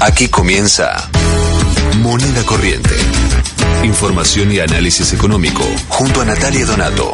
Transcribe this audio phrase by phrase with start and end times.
[0.00, 1.08] Aquí comienza
[2.02, 2.94] Moneda Corriente.
[3.82, 7.12] Información y análisis económico junto a Natalia Donato.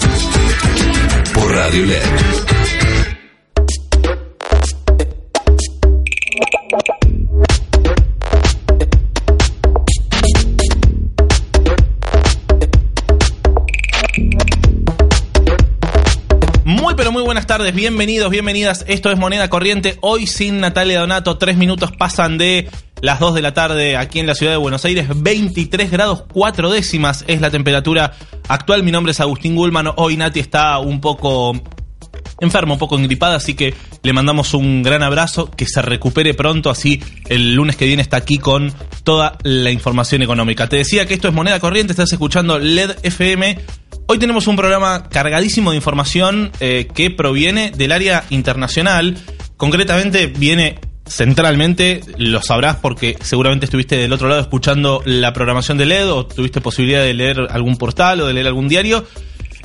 [1.33, 2.82] Por Radio LED.
[17.59, 18.83] Tardes, bienvenidos, bienvenidas.
[18.89, 19.99] Esto es Moneda Corriente.
[20.01, 22.71] Hoy sin Natalia Donato, tres minutos pasan de
[23.03, 25.07] las 2 de la tarde aquí en la ciudad de Buenos Aires.
[25.15, 28.15] 23 grados 4 décimas es la temperatura
[28.49, 28.83] actual.
[28.83, 29.91] Mi nombre es Agustín Gulman.
[29.97, 31.53] Hoy Nati está un poco
[32.41, 36.71] enfermo, un poco engripada, así que le mandamos un gran abrazo, que se recupere pronto,
[36.71, 38.73] así el lunes que viene está aquí con
[39.05, 40.71] toda la información económica.
[40.71, 43.59] Te decía que esto es Moneda Corriente, estás escuchando LED FM.
[44.07, 49.17] Hoy tenemos un programa cargadísimo de información eh, que proviene del área internacional.
[49.57, 55.87] Concretamente viene centralmente, lo sabrás porque seguramente estuviste del otro lado escuchando la programación de
[55.87, 59.07] LED o tuviste posibilidad de leer algún portal o de leer algún diario.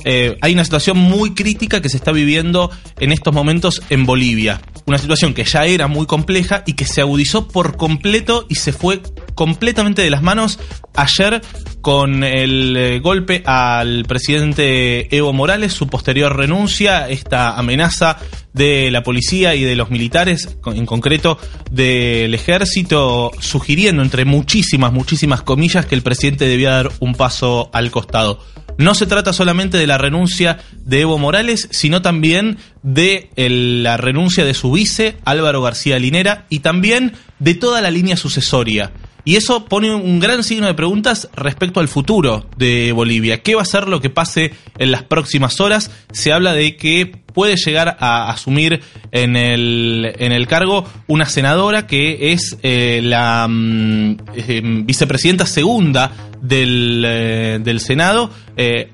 [0.04, 4.60] Eh, hay una situación muy crítica que se está viviendo en estos momentos en Bolivia.
[4.86, 8.72] Una situación que ya era muy compleja y que se agudizó por completo y se
[8.72, 9.02] fue
[9.38, 10.58] completamente de las manos
[10.96, 11.40] ayer
[11.80, 18.16] con el eh, golpe al presidente Evo Morales, su posterior renuncia, esta amenaza
[18.52, 21.38] de la policía y de los militares, en concreto
[21.70, 27.92] del ejército, sugiriendo entre muchísimas, muchísimas comillas que el presidente debía dar un paso al
[27.92, 28.40] costado.
[28.76, 34.44] No se trata solamente de la renuncia de Evo Morales, sino también de la renuncia
[34.44, 38.90] de su vice, Álvaro García Linera, y también de toda la línea sucesoria.
[39.28, 43.42] Y eso pone un gran signo de preguntas respecto al futuro de Bolivia.
[43.42, 45.90] ¿Qué va a ser lo que pase en las próximas horas?
[46.12, 48.80] Se habla de que puede llegar a asumir
[49.12, 56.10] en el, en el cargo una senadora que es eh, la mm, eh, vicepresidenta segunda
[56.42, 58.28] del, eh, del Senado.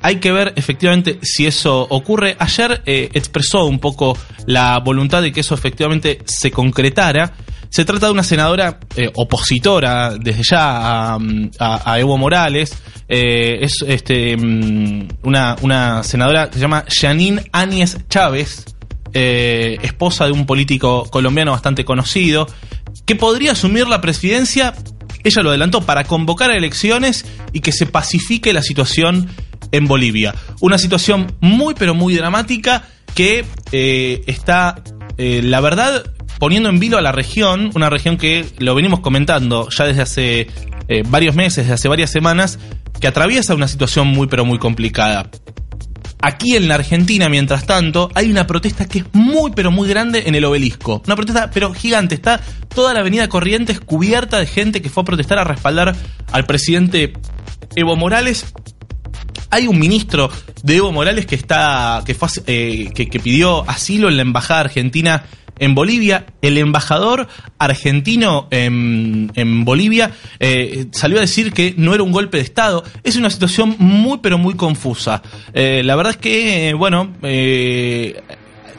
[0.03, 2.37] hay que ver efectivamente si eso ocurre.
[2.39, 7.33] Ayer expresó un poco la voluntad de que eso efectivamente se concretara.
[7.71, 8.79] Se trata de una senadora
[9.15, 12.77] opositora desde ya a, Evo Morales.
[13.09, 18.34] Es este, mm, una, una, senadora que se llama Janine Áñez Chávez,
[19.13, 22.47] eh, esposa de un político colombiano bastante conocido,
[23.07, 24.75] que podría asumir la presidencia,
[25.23, 29.29] ella lo adelantó, para convocar a elecciones y que se pacifique la situación
[29.73, 30.35] en Bolivia.
[30.61, 33.45] Una situación muy pero muy dramática que
[34.27, 34.83] está,
[35.17, 36.05] la verdad,
[36.39, 40.41] poniendo en vilo a la región, una región que lo venimos comentando ya desde hace
[40.89, 42.59] eh, varios meses, desde hace varias semanas,
[43.01, 45.31] que atraviesa una situación muy pero muy complicada.
[46.27, 50.23] Aquí en la Argentina, mientras tanto, hay una protesta que es muy pero muy grande
[50.25, 51.03] en el obelisco.
[51.05, 52.15] Una protesta pero gigante.
[52.15, 52.41] Está
[52.75, 55.95] toda la avenida Corrientes cubierta de gente que fue a protestar a respaldar
[56.33, 57.13] al presidente
[57.77, 58.55] Evo Morales.
[59.51, 60.31] Hay un ministro
[60.63, 62.03] de Evo Morales que está.
[62.07, 65.25] que, fue, eh, que pidió asilo en la embajada argentina
[65.59, 67.29] en Bolivia, el embajador
[67.59, 70.11] argentino en, Bolivia
[70.41, 72.85] eh, salió a decir que no era un golpe de Estado.
[73.03, 75.23] Es una situación muy, pero muy confusa.
[75.53, 78.21] Eh, la verdad es que, bueno, eh,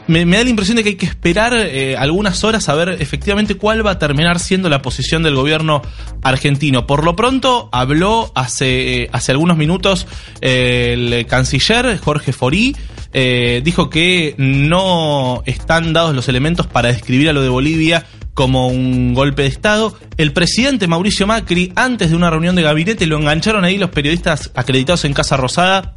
[0.06, 1.54] me, da la impresión de que hay que esperar
[1.98, 5.82] algunas horas a ver efectivamente cuál va a terminar siendo la posición del gobierno
[6.22, 6.86] argentino.
[6.86, 10.06] Por lo pronto, habló hace, hace algunos minutos
[10.40, 12.76] el canciller Jorge Forí.
[13.18, 18.04] Eh, dijo que no están dados los elementos para describir a lo de Bolivia
[18.34, 19.96] como un golpe de Estado.
[20.18, 24.52] El presidente Mauricio Macri, antes de una reunión de gabinete, lo engancharon ahí los periodistas
[24.54, 25.96] acreditados en Casa Rosada.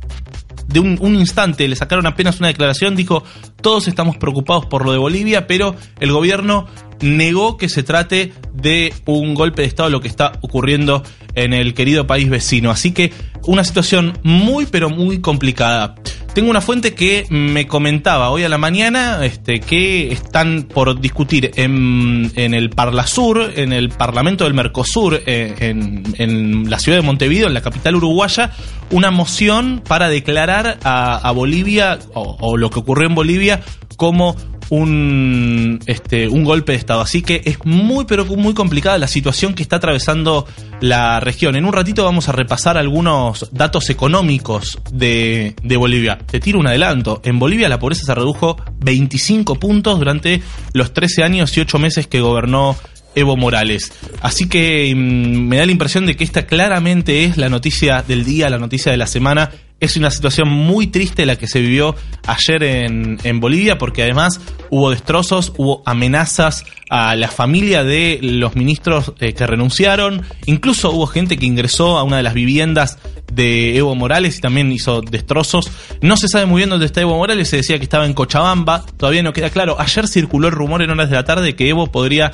[0.67, 3.25] De un, un, instante le sacaron apenas una declaración, dijo,
[3.61, 6.67] todos estamos preocupados por lo de Bolivia, pero el gobierno
[7.01, 11.03] negó que se trate de un golpe de Estado lo que está ocurriendo
[11.35, 12.71] en el querido país vecino.
[12.71, 13.13] Así que
[13.45, 15.95] una situación muy pero muy complicada.
[16.33, 21.51] Tengo una fuente que me comentaba hoy a la mañana este, que están por discutir
[21.55, 27.47] en, en el Parlasur, en el Parlamento del Mercosur, eh, en, la ciudad de Montevideo,
[27.47, 28.51] en la capital uruguaya,
[28.91, 33.61] una moción para declarar a, Bolivia o, o lo que ocurrió en Bolivia
[33.97, 34.35] como
[34.69, 37.01] un, este, un golpe de Estado.
[37.01, 40.47] Así que es muy, pero muy complicada la situación que está atravesando
[40.81, 41.55] la región.
[41.55, 46.17] En un ratito vamos a repasar algunos datos económicos de, de Bolivia.
[46.17, 47.21] Te tiro un adelanto.
[47.23, 50.41] En Bolivia la pobreza se redujo 25 puntos durante
[50.73, 52.77] los 13 años y 8 meses que gobernó
[53.15, 53.91] Evo Morales.
[54.21, 58.23] Así que mm, me da la impresión de que esta claramente es la noticia del
[58.23, 61.95] día, la noticia de la semana Es una situación muy triste la que se vivió
[62.27, 64.39] ayer en, en Bolivia porque además
[64.69, 71.07] hubo destrozos, hubo amenazas a la familia de los ministros eh, que renunciaron, incluso hubo
[71.07, 72.97] gente que ingresó a una de las viviendas
[73.31, 75.69] de Evo Morales y también hizo destrozos.
[76.01, 78.83] No se sabe muy bien dónde está Evo Morales, se decía que estaba en Cochabamba,
[78.97, 79.79] todavía no queda claro.
[79.79, 82.31] Ayer circuló el rumor en horas de la tarde que Evo podría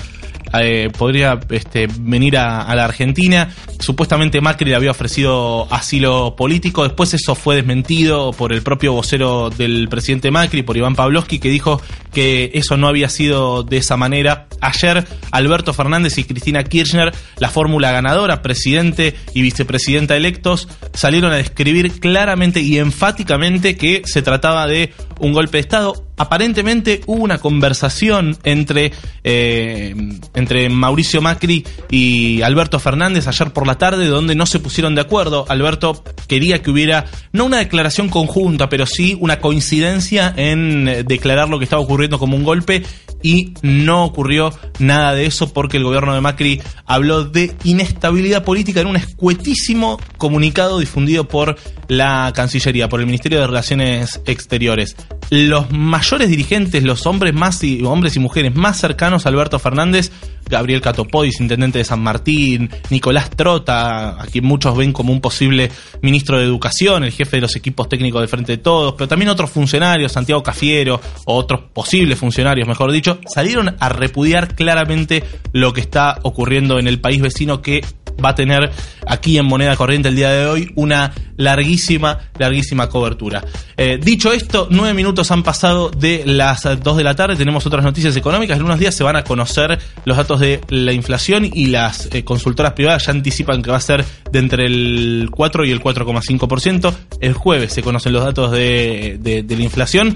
[0.63, 3.53] eh, podría este, venir a, la Argentina.
[3.79, 6.83] Supuestamente Macri le había ofrecido asilo político.
[6.83, 11.49] Después eso fue desmentido por el propio vocero del presidente Macri, por Iván Pavlovsky, que
[11.49, 11.81] dijo
[12.13, 14.47] que eso no había sido de esa manera.
[14.61, 21.37] Ayer Alberto Fernández y Cristina Kirchner, la fórmula ganadora, presidente y vicepresidenta electos, salieron a
[21.37, 26.04] describir claramente y enfáticamente que se trataba de un golpe de Estado.
[26.17, 29.93] Aparentemente hubo una conversación entre, eh,
[30.33, 35.01] entre Mauricio Macri y Alberto Fernández ayer por la tarde donde no se pusieron de
[35.01, 35.45] acuerdo.
[35.49, 41.57] Alberto quería que hubiera no una declaración conjunta, pero sí una coincidencia en declarar lo
[41.57, 42.83] que estaba ocurriendo como un golpe
[43.21, 48.81] y no ocurrió nada de eso porque el gobierno de Macri habló de inestabilidad política
[48.81, 51.55] en un escuetísimo comunicado difundido por
[51.87, 54.95] la Cancillería, por el Ministerio de Relaciones Exteriores.
[55.29, 60.11] Los mayores dirigentes, los hombres más y hombres y mujeres más cercanos a Alberto Fernández,
[60.47, 65.71] Gabriel Catopodis, intendente de San Martín, Nicolás Trota, a quien muchos ven como un posible
[66.01, 69.29] ministro de Educación, el jefe de los equipos técnicos de Frente de Todos, pero también
[69.29, 75.73] otros funcionarios, Santiago Cafiero, o otros posibles funcionarios, mejor dicho, salieron a repudiar claramente lo
[75.73, 77.81] que está ocurriendo en el país vecino que
[78.23, 78.71] va a tener
[79.07, 83.43] aquí en moneda corriente el día de hoy una larguísima, larguísima cobertura.
[83.77, 87.83] Eh, dicho esto, nueve minutos han pasado de las dos de la tarde, tenemos otras
[87.83, 91.67] noticias económicas, en unos días se van a conocer los datos de la inflación y
[91.67, 95.71] las eh, consultoras privadas ya anticipan que va a ser de entre el 4 y
[95.71, 96.93] el 4,5%.
[97.19, 100.15] El jueves se conocen los datos de, de la inflación.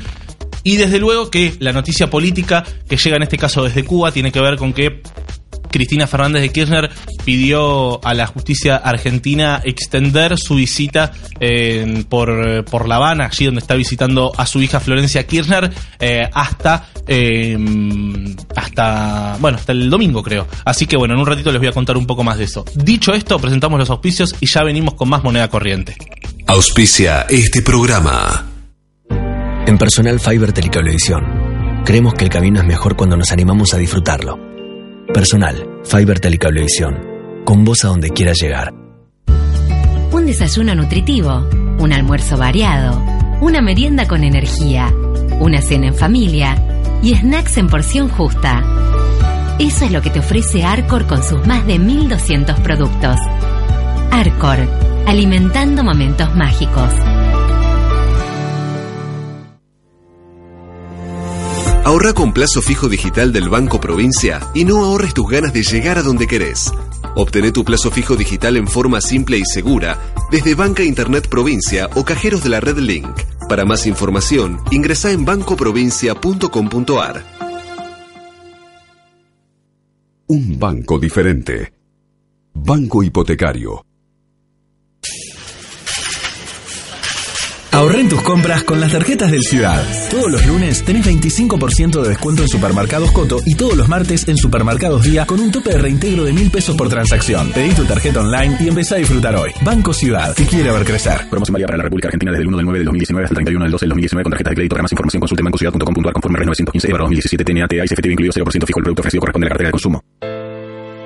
[0.70, 4.32] Y desde luego que la noticia política que llega en este caso desde Cuba tiene
[4.32, 5.02] que ver con que
[5.72, 6.92] Cristina Fernández de Kirchner
[7.26, 13.62] pidió a la justicia argentina extender su visita eh, por, por La Habana, allí donde
[13.62, 17.58] está visitando a su hija Florencia Kirchner, eh, hasta, eh,
[18.56, 20.48] hasta, bueno, hasta el domingo creo.
[20.66, 22.64] Así que bueno, en un ratito les voy a contar un poco más de eso.
[22.76, 25.96] Dicho esto, presentamos los auspicios y ya venimos con más moneda corriente.
[26.46, 28.49] Auspicia este programa.
[29.70, 34.36] En Personal Fiber Telecablevisión, creemos que el camino es mejor cuando nos animamos a disfrutarlo.
[35.14, 36.98] Personal, Fiber Telecablevisión.
[37.46, 38.74] Con vos a donde quieras llegar.
[40.12, 43.00] Un desayuno nutritivo, un almuerzo variado,
[43.42, 44.92] una merienda con energía,
[45.40, 46.56] una cena en familia
[47.04, 48.64] y snacks en porción justa.
[49.60, 53.20] Eso es lo que te ofrece Arcor con sus más de 1200 productos.
[54.10, 54.68] Arcor,
[55.06, 56.92] alimentando momentos mágicos.
[61.86, 65.98] Ahorra con plazo fijo digital del Banco Provincia y no ahorres tus ganas de llegar
[65.98, 66.72] a donde querés.
[67.16, 69.98] Obtené tu plazo fijo digital en forma simple y segura
[70.30, 73.10] desde Banca Internet Provincia o cajeros de la red Link.
[73.48, 77.24] Para más información, ingresa en bancoprovincia.com.ar.
[80.28, 81.74] Un banco diferente.
[82.54, 83.89] Banco Hipotecario
[87.80, 89.82] Ahorren tus compras con las tarjetas del Ciudad.
[90.12, 94.36] Todos los lunes tenés 25% de descuento en Supermercados Coto y todos los martes en
[94.36, 97.54] Supermercados Día con un tope de reintegro de mil pesos por transacción.
[97.54, 99.52] Pedí tu tarjeta online y empezá a disfrutar hoy.
[99.62, 101.30] Banco Ciudad, te quiere ver crecer.
[101.30, 103.46] Promoción válida para la República Argentina desde el 1 del 9 de 2019 hasta el
[103.46, 104.74] 31 del 12 del 2019 con tarjetas de crédito.
[104.74, 108.80] Para más información consulte bancociudad.com.ar conforme R 915 2017 TNAT y CFTV incluido 0% fijo.
[108.80, 110.04] El producto ofrecido corresponde a la cartera de consumo.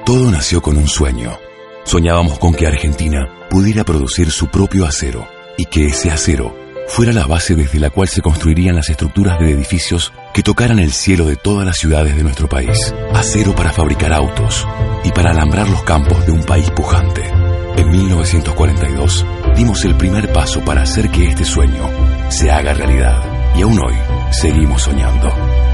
[0.08, 1.38] Todo nació con un sueño.
[1.84, 7.26] Soñábamos con que Argentina pudiera producir su propio acero y que ese acero fuera la
[7.26, 11.36] base desde la cual se construirían las estructuras de edificios que tocaran el cielo de
[11.36, 12.94] todas las ciudades de nuestro país.
[13.14, 14.68] Acero para fabricar autos
[15.04, 17.24] y para alambrar los campos de un país pujante.
[17.76, 19.26] En 1942
[19.56, 21.90] dimos el primer paso para hacer que este sueño
[22.30, 23.24] se haga realidad.
[23.56, 23.96] Y aún hoy
[24.32, 25.30] seguimos soñando.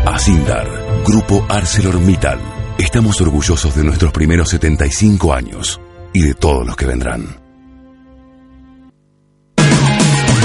[0.06, 0.68] Asindar,
[1.06, 2.40] Grupo ArcelorMittal.
[2.78, 5.80] Estamos orgullosos de nuestros primeros 75 años
[6.14, 7.39] y de todos los que vendrán.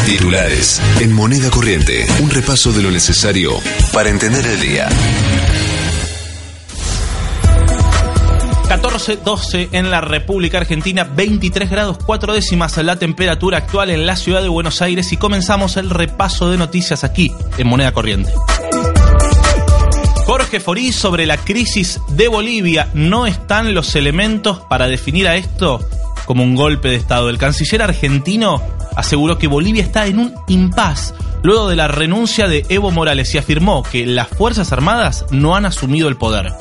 [0.06, 2.06] Titulares en moneda corriente.
[2.20, 3.52] Un repaso de lo necesario
[3.90, 4.88] para entender el día.
[8.68, 14.42] 14-12 en la República Argentina, 23 grados 4 décimas la temperatura actual en la ciudad
[14.42, 18.30] de Buenos Aires y comenzamos el repaso de noticias aquí en Moneda Corriente.
[20.26, 22.88] Jorge Forí sobre la crisis de Bolivia.
[22.92, 25.80] ¿No están los elementos para definir a esto
[26.24, 27.28] como un golpe de Estado.
[27.28, 28.62] El canciller argentino
[28.96, 33.38] aseguró que Bolivia está en un impas luego de la renuncia de Evo Morales y
[33.38, 36.52] afirmó que las Fuerzas Armadas no han asumido el poder.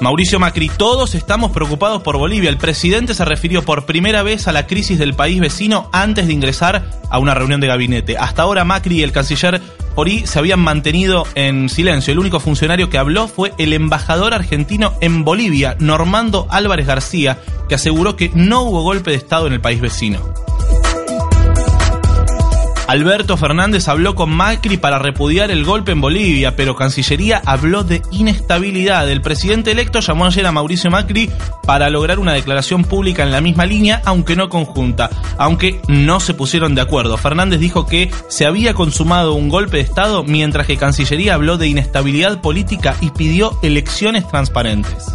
[0.00, 2.50] Mauricio Macri, todos estamos preocupados por Bolivia.
[2.50, 6.34] El presidente se refirió por primera vez a la crisis del país vecino antes de
[6.34, 8.18] ingresar a una reunión de gabinete.
[8.18, 9.62] Hasta ahora Macri y el canciller
[9.96, 12.12] Ori se habían mantenido en silencio.
[12.12, 17.38] El único funcionario que habló fue el embajador argentino en Bolivia, Normando Álvarez García,
[17.68, 20.20] que aseguró que no hubo golpe de Estado en el país vecino.
[22.86, 28.00] Alberto Fernández habló con Macri para repudiar el golpe en Bolivia, pero Cancillería habló de
[28.12, 29.10] inestabilidad.
[29.10, 31.28] El presidente electo llamó ayer a Mauricio Macri
[31.64, 36.34] para lograr una declaración pública en la misma línea, aunque no conjunta, aunque no se
[36.34, 37.16] pusieron de acuerdo.
[37.16, 41.66] Fernández dijo que se había consumado un golpe de Estado, mientras que Cancillería habló de
[41.66, 45.06] inestabilidad política y pidió elecciones transparentes.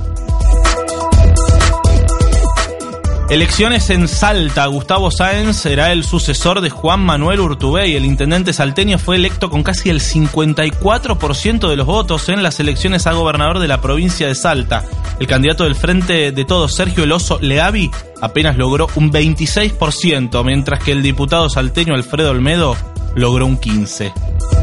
[3.32, 4.66] Elecciones en Salta.
[4.66, 7.96] Gustavo Sáenz será el sucesor de Juan Manuel Urtubey.
[7.96, 13.08] El intendente salteño fue electo con casi el 54% de los votos en las elecciones
[13.08, 14.84] a gobernador de la provincia de Salta.
[15.18, 17.90] El candidato del Frente de Todos, Sergio Eloso Leavi,
[18.22, 22.76] apenas logró un 26%, mientras que el diputado salteño Alfredo Olmedo
[23.16, 24.61] logró un 15%.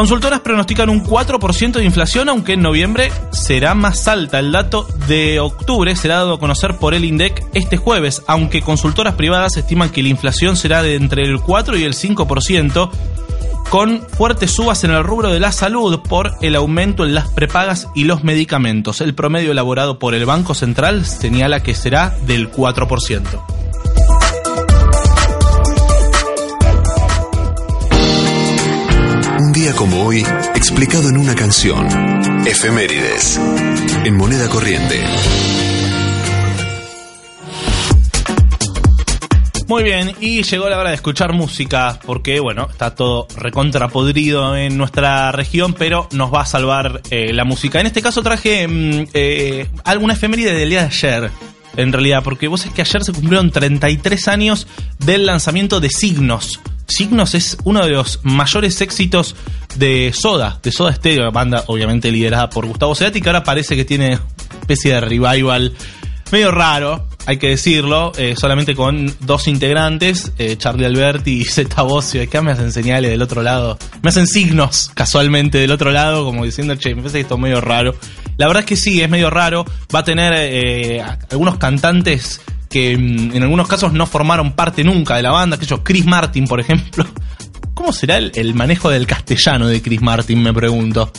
[0.00, 4.38] Consultoras pronostican un 4% de inflación, aunque en noviembre será más alta.
[4.38, 9.12] El dato de octubre será dado a conocer por el INDEC este jueves, aunque consultoras
[9.16, 12.90] privadas estiman que la inflación será de entre el 4 y el 5%,
[13.68, 17.86] con fuertes subas en el rubro de la salud por el aumento en las prepagas
[17.94, 19.02] y los medicamentos.
[19.02, 23.59] El promedio elaborado por el Banco Central señala que será del 4%.
[29.60, 30.24] Día como hoy,
[30.54, 31.86] explicado en una canción.
[32.46, 33.38] Efemérides.
[34.06, 35.04] En moneda corriente.
[39.68, 44.78] Muy bien, y llegó la hora de escuchar música, porque bueno, está todo recontrapodrido en
[44.78, 47.80] nuestra región, pero nos va a salvar eh, la música.
[47.80, 51.30] En este caso traje mm, eh, alguna efeméride del día de ayer,
[51.76, 54.66] en realidad, porque vos es que ayer se cumplieron 33 años
[54.98, 59.36] del lanzamiento de Signos, Signos es uno de los mayores éxitos
[59.76, 63.84] de Soda, de Soda Stereo, banda obviamente liderada por Gustavo Cerati, que ahora parece que
[63.84, 64.18] tiene
[64.60, 65.72] especie de revival
[66.32, 71.82] medio raro, hay que decirlo, eh, solamente con dos integrantes, eh, Charlie Alberti y Zeta
[71.82, 76.24] Bocio, que me hacen señales del otro lado, me hacen signos casualmente del otro lado,
[76.24, 77.94] como diciendo, che, me parece que esto es medio raro.
[78.36, 82.40] La verdad es que sí, es medio raro, va a tener eh, algunos cantantes
[82.70, 86.06] que mm, en algunos casos no formaron parte nunca de la banda, que ellos, Chris
[86.06, 87.04] Martin, por ejemplo.
[87.74, 91.10] ¿Cómo será el, manejo del castellano de Chris Martin, me pregunto?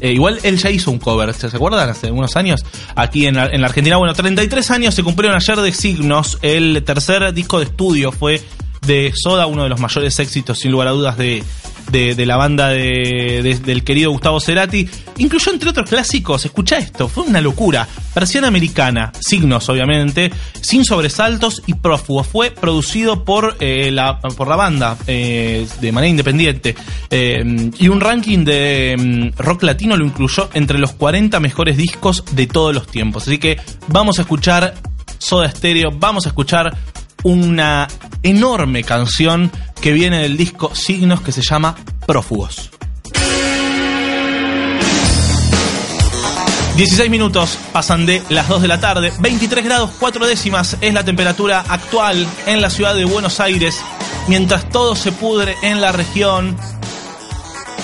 [0.00, 1.88] Eh, igual él ya hizo un cover, ¿se acuerdan?
[1.88, 3.96] Hace unos años, aquí en la, en la, Argentina.
[3.96, 6.38] Bueno, 33 años se cumplieron ayer de Signos.
[6.42, 8.42] El tercer disco de estudio fue
[8.86, 11.42] de Soda, uno de los mayores éxitos, sin lugar a dudas, de,
[11.90, 14.88] de, la banda de, del querido Gustavo Cerati.
[15.18, 17.86] Incluyó entre otros clásicos, escucha esto, fue una locura.
[18.14, 22.22] Versión americana, signos obviamente, sin sobresaltos y prófugo.
[22.22, 26.74] Fue producido por, eh, la, por la banda eh, de manera independiente.
[27.10, 32.24] Eh, y un ranking de mm, rock latino lo incluyó entre los 40 mejores discos
[32.32, 33.24] de todos los tiempos.
[33.24, 34.74] Así que vamos a escuchar
[35.18, 36.76] Soda Stereo, vamos a escuchar
[37.24, 37.88] una
[38.22, 39.50] enorme canción
[39.84, 41.76] que viene del disco Signos que se llama
[42.06, 42.70] Prófugos.
[46.74, 51.04] 16 minutos pasan de las 2 de la tarde, 23 grados 4 décimas es la
[51.04, 53.78] temperatura actual en la ciudad de Buenos Aires.
[54.26, 56.56] Mientras todo se pudre en la región,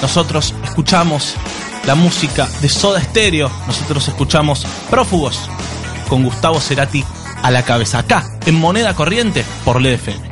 [0.00, 1.34] nosotros escuchamos
[1.84, 5.38] la música de Soda Stereo, nosotros escuchamos Prófugos
[6.08, 7.04] con Gustavo Cerati
[7.42, 10.29] a la cabeza, acá, en moneda corriente, por LEDFM.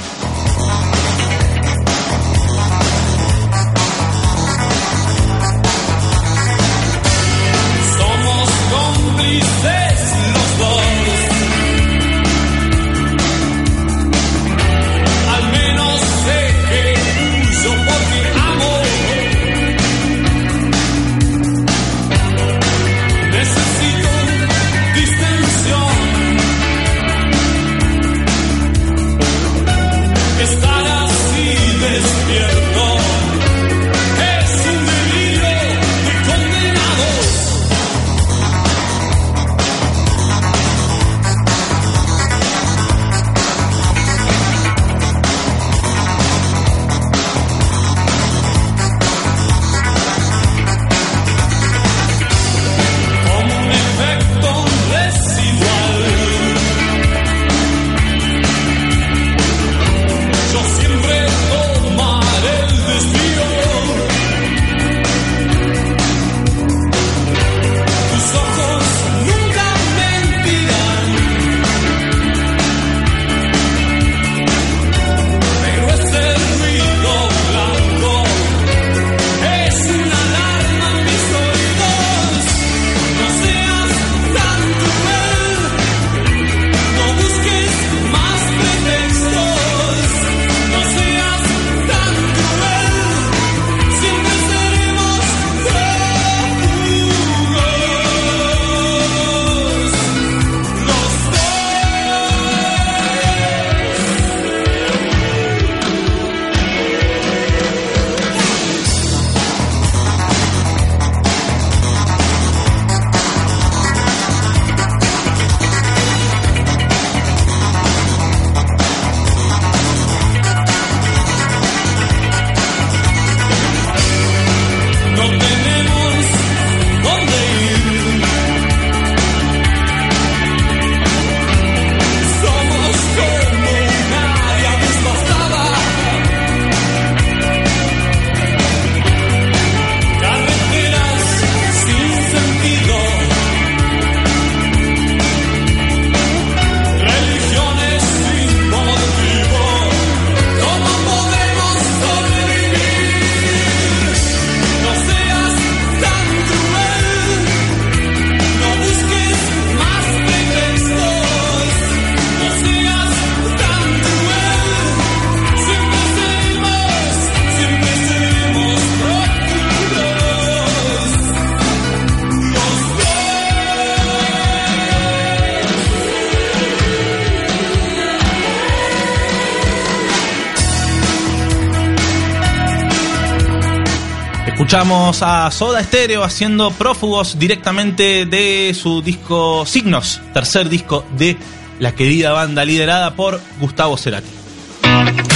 [184.69, 191.39] Escuchamos a Soda Stereo haciendo prófugos directamente de su disco Signos, tercer disco de
[191.79, 194.29] la querida banda liderada por Gustavo Cerati.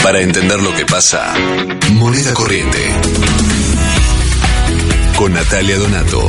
[0.03, 1.33] Para entender lo que pasa,
[1.93, 2.79] moneda corriente.
[5.17, 6.29] Con Natalia Donato.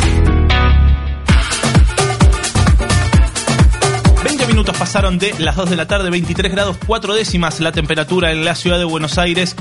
[4.24, 8.32] 20 minutos pasaron de las 2 de la tarde, 23 grados 4 décimas la temperatura
[8.32, 9.58] en la ciudad de Buenos Aires.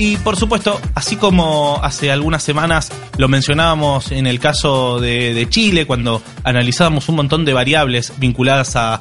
[0.00, 5.86] Y por supuesto, así como hace algunas semanas lo mencionábamos en el caso de, Chile,
[5.86, 8.98] cuando analizábamos un montón de variables vinculadas a,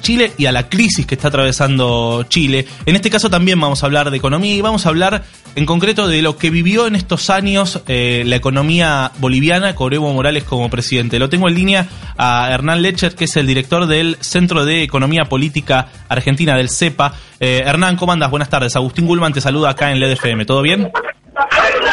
[0.00, 3.86] Chile y a la crisis que está atravesando Chile, en este caso también vamos a
[3.86, 5.24] hablar de economía y vamos a hablar
[5.56, 10.12] en concreto de lo que vivió en estos años eh, la economía boliviana con Evo
[10.12, 11.18] Morales como presidente.
[11.18, 15.24] Lo tengo en línea a Hernán Lecher, que es el director del Centro de Economía
[15.24, 17.14] Política Argentina del CEPA.
[17.40, 18.30] Eh, Hernán, ¿cómo andas?
[18.30, 18.76] Buenas tardes.
[18.76, 20.44] Agustín Gulman te saluda acá en LEDFM.
[20.44, 20.92] ¿Todo bien?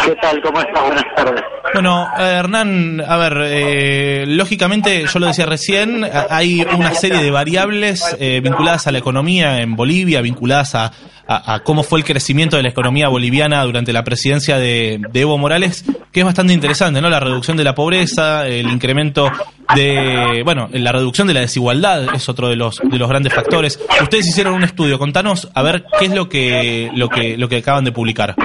[0.05, 0.41] ¿Qué tal?
[0.41, 0.83] ¿Cómo estás?
[0.85, 1.41] Buenas tardes.
[1.73, 7.31] Bueno, eh, Hernán, a ver, eh, lógicamente, yo lo decía recién, hay una serie de
[7.31, 10.91] variables eh, vinculadas a la economía en Bolivia, vinculadas a,
[11.27, 15.21] a- a cómo fue el crecimiento de la economía boliviana durante la presidencia de, de
[15.21, 17.09] Evo Morales, que es bastante interesante, ¿no?
[17.09, 19.29] La reducción de la pobreza, el incremento
[19.75, 23.79] de, bueno, la reducción de la desigualdad es otro de los de los grandes factores.
[24.01, 27.57] Ustedes hicieron un estudio, contanos a ver qué es lo que lo que lo que
[27.57, 28.35] acaban de publicar.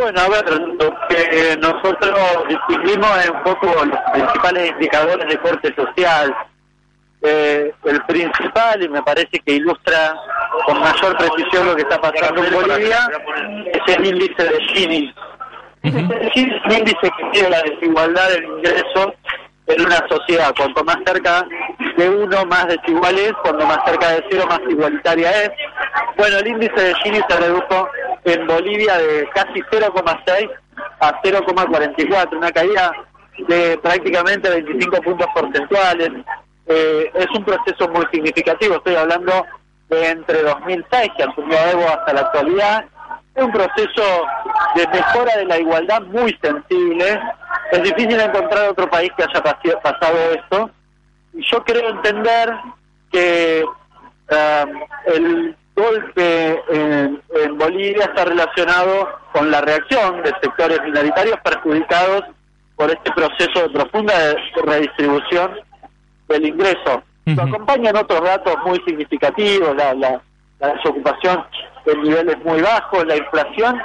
[0.00, 5.74] Bueno, a ver, lo que nosotros distinguimos es un poco los principales indicadores de corte
[5.74, 6.34] social.
[7.20, 10.14] Eh, el principal, y me parece que ilustra
[10.66, 13.08] con mayor precisión lo que está pasando en Bolivia,
[13.72, 15.14] es el índice de Gini.
[15.82, 19.14] El Gini es un índice que mide la desigualdad del ingreso
[19.68, 20.54] en una sociedad.
[20.56, 21.46] Cuanto más cerca
[21.96, 25.50] de uno, más desigual es, cuanto más cerca de cero, más igualitaria es.
[26.16, 27.88] Bueno, el índice de Gini se redujo
[28.24, 30.50] en Bolivia de casi 0,6
[31.00, 32.92] a 0,44, una caída
[33.46, 36.10] de prácticamente 25 puntos porcentuales.
[36.66, 39.44] Eh, es un proceso muy significativo, estoy hablando
[39.88, 42.84] de entre 2006, que asumió Evo, hasta la actualidad.
[43.38, 44.02] Es un proceso
[44.74, 47.20] de mejora de la igualdad muy sensible.
[47.70, 49.40] Es difícil encontrar otro país que haya
[49.80, 50.70] pasado esto.
[51.34, 52.52] Y yo creo entender
[53.12, 61.38] que um, el golpe en, en Bolivia está relacionado con la reacción de sectores minoritarios
[61.44, 62.24] perjudicados
[62.74, 64.14] por este proceso de profunda
[64.64, 65.52] redistribución
[66.28, 67.04] del ingreso.
[67.24, 70.20] Lo acompañan otros datos muy significativos, la, la,
[70.58, 71.44] la desocupación
[71.90, 73.80] en niveles muy bajos, la inflación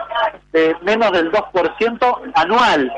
[0.52, 2.92] de menos del 2% anual.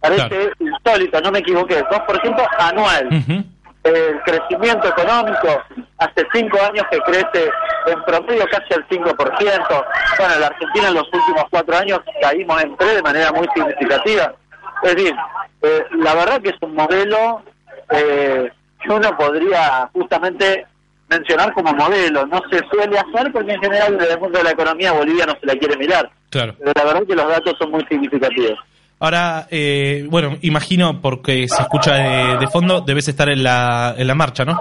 [0.00, 0.50] Parece Claro.
[0.58, 3.44] insólito, no me equivoqué, 2% anual Ujú.
[3.84, 5.62] el crecimiento económico
[5.98, 7.50] hace cinco años que crece
[7.86, 9.84] en promedio casi al 5%.
[10.18, 13.46] Bueno, en la Argentina en los últimos cuatro años caímos en tres de manera muy
[13.54, 14.32] significativa.
[14.82, 15.14] Es decir,
[15.62, 17.42] eh, la verdad que es un modelo
[17.90, 20.66] eh, que uno podría justamente
[21.16, 22.26] mencionar como modelo.
[22.26, 25.34] No se suele hacer porque en general desde el mundo de la economía Bolivia no
[25.38, 26.10] se la quiere mirar.
[26.30, 26.54] Claro.
[26.58, 28.58] Pero la verdad que los datos son muy significativos.
[28.98, 34.06] Ahora, eh, bueno, imagino porque se escucha de, de fondo, debes estar en la, en
[34.06, 34.60] la marcha, ¿no?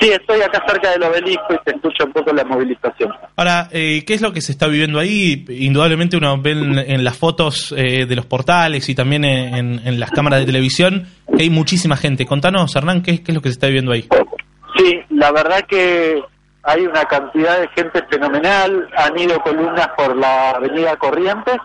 [0.00, 3.10] Sí, estoy acá cerca del obelisco y se escucha un poco la movilización.
[3.34, 5.44] Ahora, eh, ¿qué es lo que se está viviendo ahí?
[5.48, 10.00] Indudablemente uno ve en, en las fotos eh, de los portales y también en, en
[10.00, 12.26] las cámaras de televisión que hay muchísima gente.
[12.26, 14.06] Contanos, Hernán, ¿qué, qué es lo que se está viviendo ahí?
[15.16, 16.22] La verdad que
[16.62, 18.86] hay una cantidad de gente fenomenal.
[18.98, 21.56] Han ido columnas por la avenida Corrientes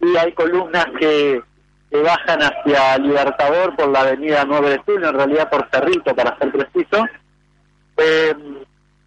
[0.00, 1.42] y hay columnas que,
[1.90, 6.38] que bajan hacia Libertador por la avenida 9 de julio, en realidad por Cerrito, para
[6.38, 7.04] ser preciso.
[7.98, 8.34] Eh,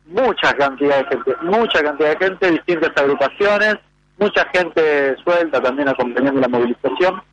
[0.05, 3.77] mucha cantidad de gente, mucha cantidad de gente, distintas agrupaciones,
[4.19, 7.23] mucha gente suelta también acompañando la movilización.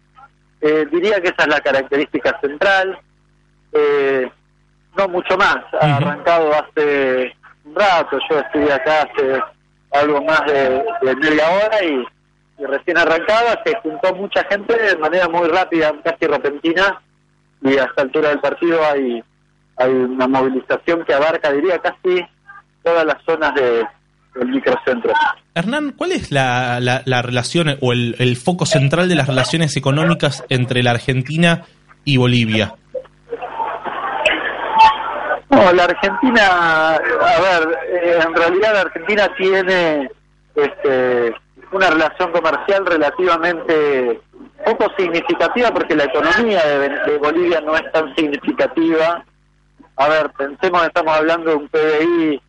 [0.62, 2.98] Eh, diría que esa es la característica central.
[3.72, 4.30] Eh,
[4.96, 5.56] no mucho más.
[5.80, 9.40] Ha arrancado hace un rato, yo estuve acá hace
[9.92, 12.04] algo más de, de media hora y,
[12.62, 17.00] y recién arrancada se juntó mucha gente de manera muy rápida, casi repentina,
[17.62, 19.22] y a esta altura del partido hay,
[19.76, 22.24] hay una movilización que abarca, diría, casi
[22.82, 23.84] todas las zonas de,
[24.34, 25.12] del microcentro.
[25.54, 29.76] Hernán, ¿cuál es la, la- la relación o el, el foco central de las relaciones
[29.76, 31.64] económicas entre la Argentina
[32.04, 32.74] y Bolivia?
[35.50, 36.98] No, la Argentina, a
[37.40, 40.08] ver, eh, en realidad la Argentina tiene
[40.54, 41.34] este,
[41.72, 44.20] una relación comercial relativamente
[44.64, 49.24] poco significativa porque la economía de, Bolivia no es tan significativa.
[49.96, 52.42] A ver, pensemos estamos hablando de un PBI,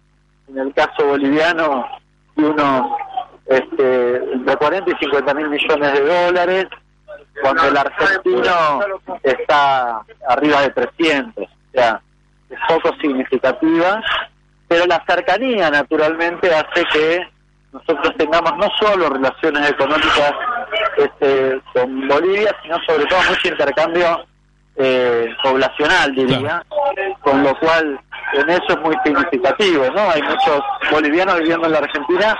[0.50, 1.88] en el caso boliviano,
[2.36, 2.92] de unos
[3.48, 6.68] este, entre 40 y 50 mil millones de dólares,
[7.42, 8.80] cuando el argentino
[9.24, 12.02] está arriba de 300, o sea,
[12.68, 14.02] poco significativa,
[14.68, 17.28] pero la cercanía naturalmente hace que
[17.72, 20.34] nosotros tengamos no solo relaciones económicas
[20.98, 24.26] este, con Bolivia, sino sobre todo mucho intercambio
[24.76, 26.64] eh, poblacional, diría,
[27.22, 28.00] con lo cual
[28.34, 30.10] en eso es muy significativo, ¿no?
[30.10, 32.38] Hay muchos bolivianos viviendo en la Argentina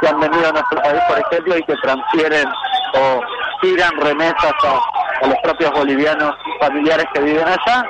[0.00, 2.48] que han venido a nuestro país, por ejemplo, y que transfieren
[2.94, 3.20] o
[3.60, 7.84] tiran remesas a, a los propios bolivianos familiares que viven allá.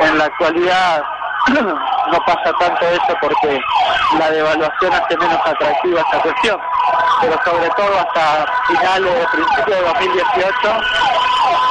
[0.00, 1.02] En la actualidad
[1.52, 3.60] no pasa tanto eso porque
[4.18, 6.58] la devaluación hace menos atractiva esta cuestión,
[7.20, 10.80] pero sobre todo hasta finales o principios de 2018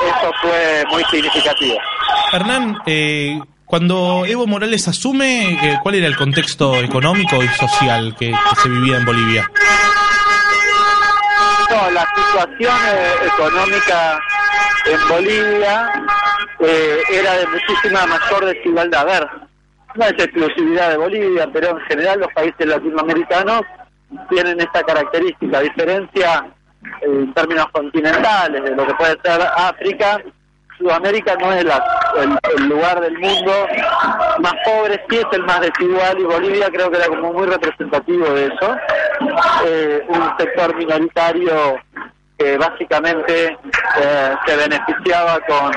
[0.04, 1.78] eso fue muy significativo.
[2.32, 8.32] Hernán, eh, cuando Evo Morales asume, eh, ¿cuál era el contexto económico y social que,
[8.32, 9.50] que se vivía en Bolivia?
[11.74, 14.20] No, la situación eh, económica
[14.86, 15.92] en Bolivia
[16.60, 19.02] eh, era de muchísima mayor desigualdad.
[19.02, 19.28] A ver,
[19.96, 23.62] no es exclusividad de Bolivia, pero en general los países latinoamericanos
[24.30, 26.46] tienen esta característica, diferencia
[27.02, 30.22] eh, en términos continentales de lo que puede ser África,
[30.78, 31.84] Sudamérica no es la-
[32.58, 33.52] el, lugar del mundo
[34.40, 38.26] más pobre, sí es el más desigual y Bolivia creo que era como muy representativo
[38.32, 38.78] de eso.
[39.66, 41.80] Eh, un sector minoritario
[42.38, 43.58] que básicamente
[44.02, 45.72] eh, se beneficiaba con,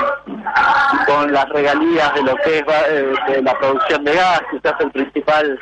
[1.05, 4.91] con las regalías de lo que es eh, de la producción de gas, quizás el
[4.91, 5.59] principal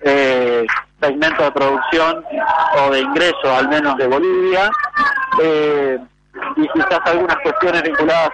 [0.00, 0.66] eh,
[1.00, 2.24] segmento de producción
[2.78, 4.70] o de ingreso al menos de Bolivia.
[5.42, 5.98] Eh,
[6.56, 8.30] y quizás algunas cuestiones vinculadas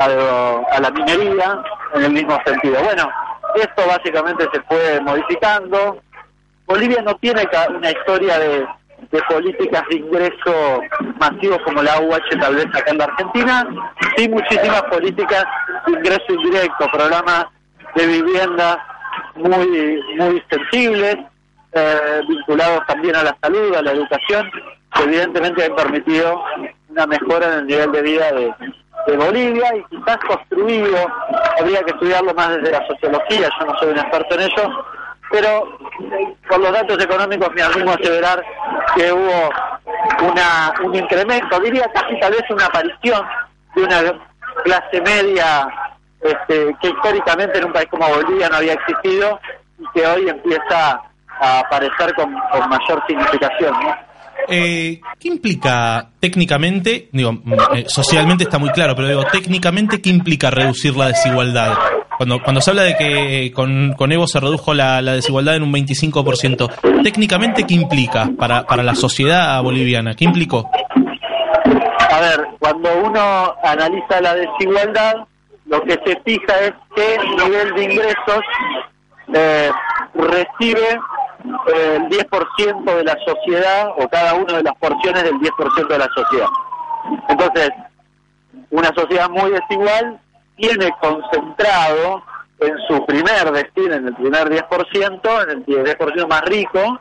[0.00, 1.62] a, a la minería
[1.94, 2.82] en el mismo sentido.
[2.82, 3.08] Bueno,
[3.54, 5.98] esto básicamente se fue modificando.
[6.66, 7.42] Bolivia no tiene
[7.76, 8.66] una historia de,
[9.10, 10.80] de políticas de ingreso
[11.18, 13.66] masivos como la UH tal vez acá en la Argentina,
[14.16, 15.44] sí muchísimas políticas
[15.86, 17.46] de ingreso indirecto, programas
[17.96, 18.86] de vivienda
[19.34, 21.16] muy muy sensibles,
[21.72, 24.50] eh, vinculados también a la salud, a la educación,
[24.94, 26.42] que evidentemente han permitido
[26.88, 28.54] una mejora en el nivel de vida de,
[29.06, 30.96] de Bolivia y quizás construido,
[31.58, 34.84] habría que estudiarlo más desde la sociología, yo no soy un experto en eso,
[35.30, 35.78] pero
[36.48, 38.44] por los datos económicos me animo a aseverar
[38.94, 39.50] que hubo
[40.28, 43.26] una, un incremento, diría casi tal vez una aparición
[43.74, 44.20] de una
[44.64, 45.68] clase media
[46.20, 49.40] este, que históricamente en un país como Bolivia no había existido
[49.78, 51.00] y que hoy empieza
[51.40, 53.72] a aparecer con, con mayor significación.
[53.72, 54.09] ¿no?
[54.48, 60.10] Eh, ¿Qué implica técnicamente, digo, mm, eh, socialmente está muy claro, pero digo, técnicamente, ¿qué
[60.10, 61.74] implica reducir la desigualdad?
[62.16, 65.72] Cuando, cuando se habla de que con, con Evo se redujo la, desigualdad en un
[65.72, 70.14] 25%, técnicamente, ¿qué implica para, para la sociedad boliviana?
[70.14, 70.68] ¿Qué implicó?
[72.10, 75.14] A ver, cuando uno analiza la desigualdad,
[75.66, 78.42] lo que se fija es qué nivel de ingresos
[79.32, 79.70] eh,
[80.14, 80.98] recibe eh,
[81.44, 86.08] el 10% de la sociedad o cada una de las porciones del 10% de la
[86.14, 86.48] sociedad.
[87.28, 87.70] Entonces,
[88.70, 90.20] una sociedad muy desigual
[90.56, 92.22] tiene concentrado
[92.60, 97.00] en su primer destino, en el primer 10%, en el 10% más rico,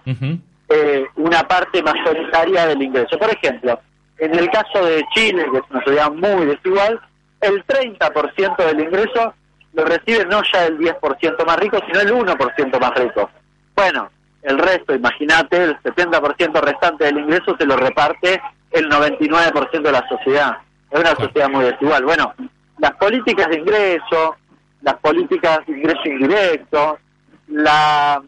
[0.69, 3.17] eh, una parte mayoritaria del ingreso.
[3.17, 3.79] Por ejemplo,
[4.17, 7.01] en el caso de Chile, que es una sociedad muy desigual,
[7.41, 9.33] el 30% del ingreso
[9.73, 13.29] lo recibe no ya el 10% más rico, sino el 1% más rico.
[13.75, 14.09] Bueno,
[14.41, 20.07] el resto, imagínate, el 70% restante del ingreso se lo reparte el 99% de la
[20.07, 20.57] sociedad.
[20.89, 22.05] Es una sociedad muy desigual.
[22.05, 22.33] Bueno,
[22.77, 24.35] las políticas de ingreso,
[24.81, 26.99] las políticas de ingreso indirecto,
[27.47, 28.21] la,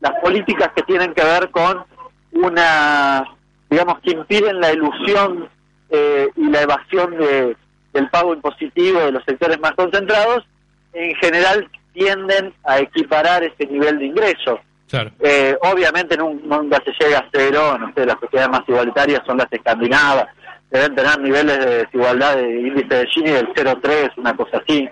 [0.00, 1.84] las políticas que tienen que ver con
[2.32, 3.24] una,
[3.70, 5.48] digamos, que impiden la ilusión
[5.90, 7.56] eh, y la evasión de,
[7.92, 10.44] del pago impositivo de los sectores más concentrados,
[10.92, 14.60] en general tienden a equiparar ese nivel de ingreso.
[14.94, 15.10] Claro.
[15.20, 19.38] Eh, obviamente nun- nunca se llega a cero, no sé, las sociedades más igualitarias son
[19.38, 20.26] las escandinavas,
[20.70, 24.88] deben tener niveles de desigualdad de índice de Gini del 0,3, una cosa así.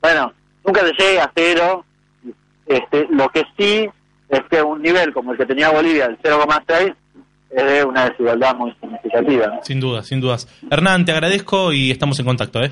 [0.00, 0.32] Bueno,
[0.64, 1.84] nunca se llega a cero,
[2.66, 3.88] este, lo que sí
[4.28, 6.94] es que un nivel como el que tenía Bolivia, el 0,6,
[7.50, 9.46] es de una desigualdad muy significativa.
[9.46, 9.60] ¿no?
[9.62, 10.46] Sin dudas, sin dudas.
[10.70, 12.70] Hernán, te agradezco y estamos en contacto, ¿eh?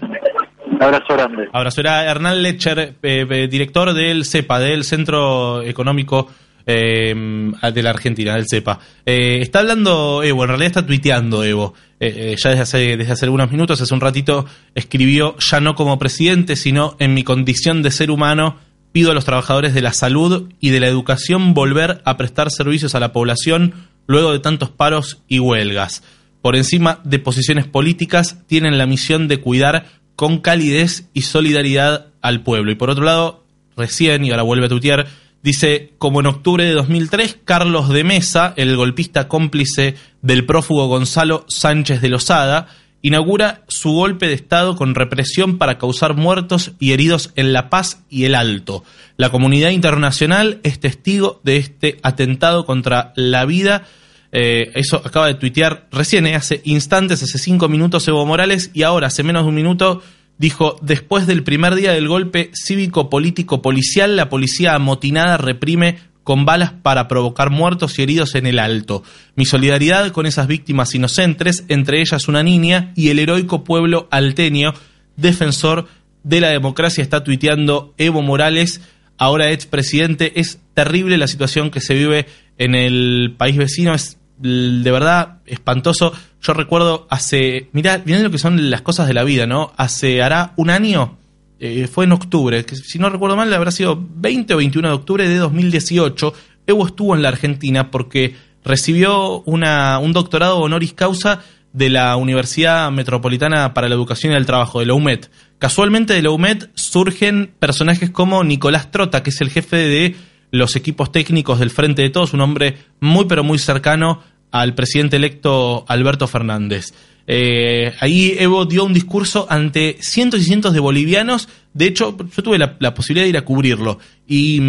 [0.66, 1.48] Un abrazo grande.
[1.54, 1.80] Abrazo.
[1.80, 6.28] Era Hernán Lecher, eh, eh, director del CEPA, del Centro Económico
[6.66, 8.80] eh, de la Argentina, del CEPA.
[9.04, 11.74] Eh, está hablando Evo, en realidad está tuiteando Evo.
[12.00, 15.98] Eh, ya desde hace, desde hace algunos minutos, hace un ratito, escribió, ya no como
[15.98, 18.58] presidente, sino en mi condición de ser humano,
[18.92, 22.94] pido a los trabajadores de la salud y de la educación volver a prestar servicios
[22.94, 23.74] a la población
[24.06, 26.02] luego de tantos paros y huelgas.
[26.42, 32.42] Por encima de posiciones políticas, tienen la misión de cuidar con calidez y solidaridad al
[32.42, 32.72] pueblo.
[32.72, 33.44] Y por otro lado,
[33.76, 35.06] recién, y ahora vuelve a tutear,
[35.42, 41.44] dice, como en octubre de 2003, Carlos de Mesa, el golpista cómplice del prófugo Gonzalo
[41.48, 42.68] Sánchez de Lozada,
[43.02, 48.02] inaugura su golpe de Estado con represión para causar muertos y heridos en La Paz
[48.10, 48.82] y el Alto.
[49.16, 53.84] La comunidad internacional es testigo de este atentado contra la vida.
[54.32, 58.82] Eh, eso acaba de tuitear recién, eh, hace instantes, hace cinco minutos Evo Morales y
[58.82, 60.02] ahora, hace menos de un minuto,
[60.38, 67.06] dijo, después del primer día del golpe cívico-político-policial, la policía amotinada reprime con balas para
[67.06, 69.04] provocar muertos y heridos en el alto.
[69.36, 74.74] Mi solidaridad con esas víctimas inocentes, entre ellas una niña, y el heroico pueblo alteño,
[75.16, 75.86] defensor
[76.24, 78.80] de la democracia, está tuiteando Evo Morales,
[79.18, 80.40] ahora expresidente.
[80.40, 82.26] Es terrible la situación que se vive
[82.58, 86.12] en el país vecino, es de verdad espantoso.
[86.46, 89.72] Yo recuerdo hace, mirá, miren lo que son las cosas de la vida, ¿no?
[89.76, 91.18] Hace, hará un año,
[91.58, 95.28] eh, fue en octubre, si no recuerdo mal, habrá sido 20 o 21 de octubre
[95.28, 96.32] de 2018,
[96.68, 101.40] Evo estuvo en la Argentina porque recibió una, un doctorado honoris causa
[101.72, 105.24] de la Universidad Metropolitana para la Educación y el Trabajo, de la UMED.
[105.58, 110.16] Casualmente de la UMED surgen personajes como Nicolás Trota, que es el jefe de
[110.52, 114.22] los equipos técnicos del Frente de Todos, un hombre muy pero muy cercano
[114.60, 116.92] al presidente electo Alberto Fernández.
[117.26, 121.48] Eh, ahí Evo dio un discurso ante cientos y cientos de bolivianos.
[121.74, 123.98] De hecho, yo tuve la, posibilidad de ir a cubrirlo.
[124.26, 124.60] Y,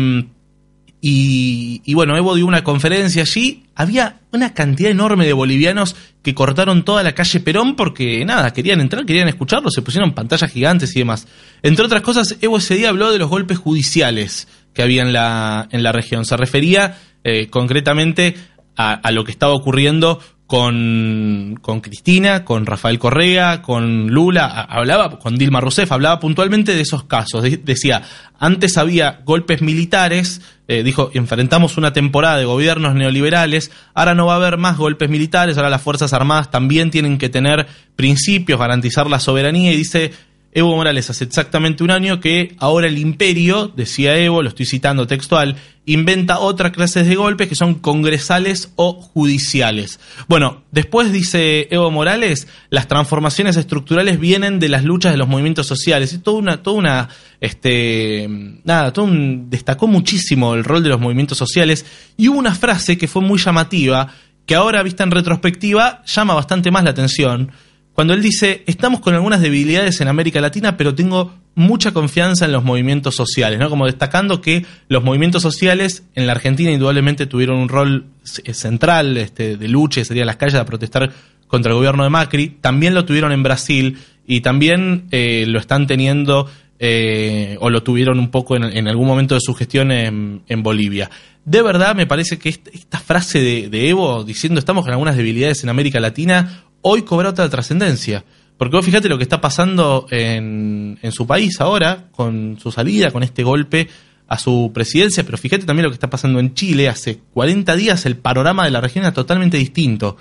[0.99, 3.63] y, bueno, Evo dio una conferencia allí.
[3.75, 8.81] Había una cantidad enorme de bolivianos que cortaron toda la calle Perón porque, nada, querían
[8.81, 11.27] entrar, querían escucharlo, se pusieron pantallas gigantes y demás.
[11.61, 15.67] Entre otras cosas, Evo ese día habló de los golpes judiciales que había en la,
[15.71, 16.25] en la región.
[16.25, 18.35] Se refería eh, concretamente
[18.77, 25.35] a, lo que estaba ocurriendo con, con, Cristina, con Rafael Correa, con Lula, hablaba con
[25.35, 27.43] Dilma Rousseff, hablaba puntualmente de esos casos.
[27.65, 28.03] decía,
[28.39, 34.33] antes había golpes militares, eh, dijo, enfrentamos una temporada de gobiernos neoliberales, ahora no va
[34.33, 39.09] a haber más golpes militares, ahora las Fuerzas Armadas también tienen que tener principios, garantizar
[39.09, 40.13] la soberanía, y dice,
[40.57, 45.05] Evo Morales hace exactamente un año que ahora el imperio, decía Evo, lo estoy citando
[45.05, 49.99] textual, inventa otras clases de golpes que son congresales o judiciales.
[50.27, 55.67] Bueno, después dice Evo Morales, las transformaciones estructurales vienen de las luchas de los movimientos
[55.67, 56.11] sociales.
[56.13, 58.27] Y toda una, toda una, este,
[58.63, 61.85] nada, todo destacó muchísimo el rol de los movimientos sociales
[62.17, 64.11] y hubo una frase que fue muy llamativa,
[64.47, 67.51] que ahora vista en retrospectiva llama bastante más la atención
[67.97, 72.51] cuando él dice, estamos con algunas debilidades en América Latina, pero tengo mucha confianza en
[72.51, 73.71] los movimientos sociales, ¿no?
[73.71, 79.57] Como destacando que los movimientos sociales en la Argentina indudablemente tuvieron un rol central este,
[79.57, 81.11] de lucha y salir a las calles a protestar
[81.47, 85.87] contra el gobierno de Macri, también lo tuvieron en Brasil y también eh, lo están
[85.87, 91.09] teniendo eh, o lo tuvieron un poco en, algún momento de su gestión en, Bolivia.
[91.45, 95.69] De verdad me parece que esta, frase de Evo diciendo estamos con algunas debilidades en
[95.69, 98.23] América Latina hoy cobra otra trascendencia.
[98.57, 103.11] Porque vos fíjate lo que está pasando en, en, su país ahora, con su salida,
[103.11, 103.87] con este golpe
[104.27, 106.89] a su presidencia, pero fíjate también lo que está pasando en Chile.
[106.89, 110.17] Hace 40 días el panorama de la región era totalmente distinto.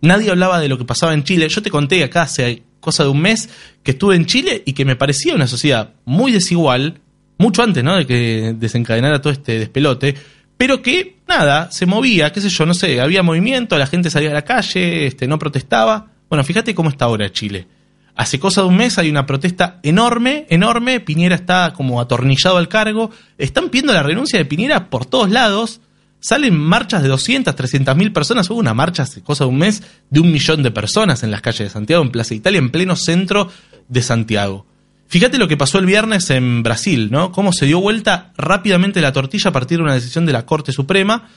[0.00, 1.48] Nadie hablaba de lo que pasaba en Chile.
[1.48, 3.48] Yo te conté acá hace cosa de un mes
[3.82, 7.00] que estuve en Chile y que me parecía una sociedad muy desigual,
[7.38, 7.96] mucho antes ¿no?
[7.96, 10.14] de que desencadenara todo este despelote,
[10.62, 14.30] pero que nada, se movía, qué sé yo, no sé, había movimiento, la gente salía
[14.30, 16.12] a la calle, este, no protestaba.
[16.28, 17.66] Bueno, fíjate cómo está ahora Chile.
[18.14, 22.68] Hace cosa de un mes hay una protesta enorme, enorme, Piñera está como atornillado al
[22.68, 25.80] cargo, están pidiendo la renuncia de Piñera por todos lados,
[26.20, 29.82] salen marchas de 200, 300 mil personas, hubo una marcha hace cosa de un mes
[30.10, 32.94] de un millón de personas en las calles de Santiago, en Plaza Italia, en pleno
[32.94, 33.50] centro
[33.88, 34.64] de Santiago.
[35.12, 37.32] Fíjate lo que pasó el viernes en Brasil, ¿no?
[37.32, 40.72] Cómo se dio vuelta rápidamente la tortilla a partir de una decisión de la Corte
[40.72, 41.28] Suprema,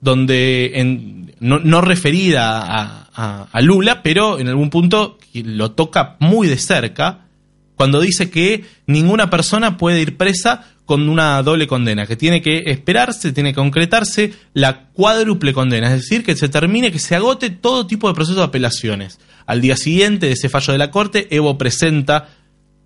[0.00, 7.26] donde no, referida a, Lula, pero en algún punto lo toca muy de cerca,
[7.74, 12.62] cuando dice que ninguna persona puede ir presa con una doble condena, que tiene que
[12.66, 17.50] esperarse, tiene que concretarse la cuádruple condena, es decir, que se termine, que se agote
[17.50, 19.18] todo tipo de proceso de apelaciones.
[19.44, 22.28] Al día siguiente de ese fallo de la Corte, Evo presenta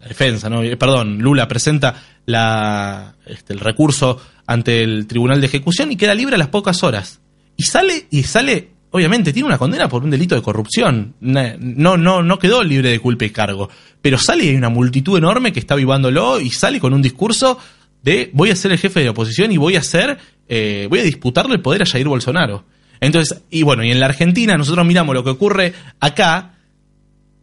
[0.01, 0.63] la defensa, ¿no?
[0.63, 6.15] Eh, perdón, Lula presenta la, este, el recurso ante el Tribunal de Ejecución y queda
[6.15, 7.21] libre a las pocas horas.
[7.57, 11.15] Y sale, y sale, obviamente, tiene una condena por un delito de corrupción.
[11.21, 13.69] No, no, no quedó libre de culpa y cargo.
[14.01, 17.59] Pero sale y hay una multitud enorme que está vivándolo y sale con un discurso
[18.03, 21.01] de voy a ser el jefe de la oposición y voy a ser, eh, voy
[21.01, 22.65] a disputarle el poder a Jair Bolsonaro.
[23.01, 26.58] Entonces, y bueno, y en la Argentina nosotros miramos lo que ocurre acá,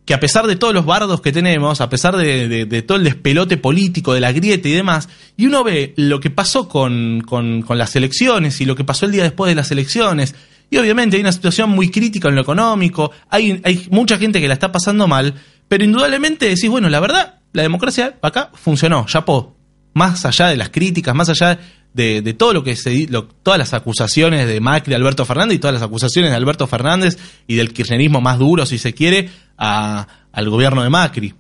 [0.06, 3.58] que a pesar de todos los bardos que tenemos, a pesar de, todo el despelote
[3.58, 7.96] político, de la grieta y demás, y uno ve lo que pasó con, con, las
[7.96, 10.36] elecciones y lo que pasó el día después de las elecciones,
[10.70, 14.48] y obviamente hay una situación muy crítica en lo económico, hay, hay mucha gente que
[14.48, 15.34] la está pasando mal,
[15.68, 19.56] pero indudablemente decís, bueno, la verdad, la democracia acá funcionó, ya po,
[19.94, 21.58] más allá de las críticas, más allá
[21.96, 23.08] de, todo lo que se
[23.42, 27.56] todas las acusaciones de Macri, Alberto Fernández y todas las acusaciones de Alberto Fernández y
[27.56, 31.34] del kirchnerismo más duro, si se quiere, al gobierno de Macri.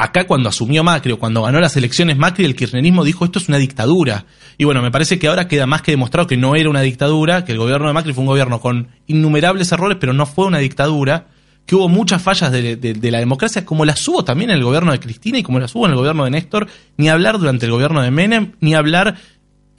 [0.00, 3.48] Acá cuando asumió Macri o cuando ganó las elecciones Macri, el kirchnerismo dijo esto es
[3.48, 4.26] una dictadura.
[4.56, 7.44] Y bueno, me parece que ahora queda más que demostrado que no era una dictadura,
[7.44, 10.58] que el gobierno de Macri fue un gobierno con innumerables errores, pero no fue una
[10.58, 11.26] dictadura,
[11.66, 14.92] que hubo muchas fallas de, de la democracia, como las hubo también en el gobierno
[14.92, 17.72] de Cristina y como las hubo en el gobierno de Néstor, ni hablar durante el
[17.72, 19.18] gobierno de Menem, ni hablar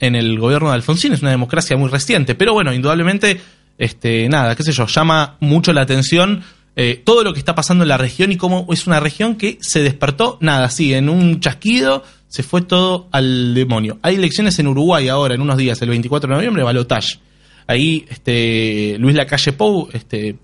[0.00, 3.40] en el gobierno de Alfonsín, es una democracia muy reciente, pero bueno, indudablemente,
[3.78, 6.42] este, nada, qué sé yo, llama mucho la atención
[6.76, 9.58] eh, todo lo que está pasando en la región y cómo es una región que
[9.60, 13.98] se despertó, nada, así, en un chasquido se fue todo al demonio.
[14.02, 17.18] Hay elecciones en Uruguay ahora, en unos días, el 24 de noviembre, balotage.
[17.66, 20.36] Ahí este, Luis Lacalle Pou, este,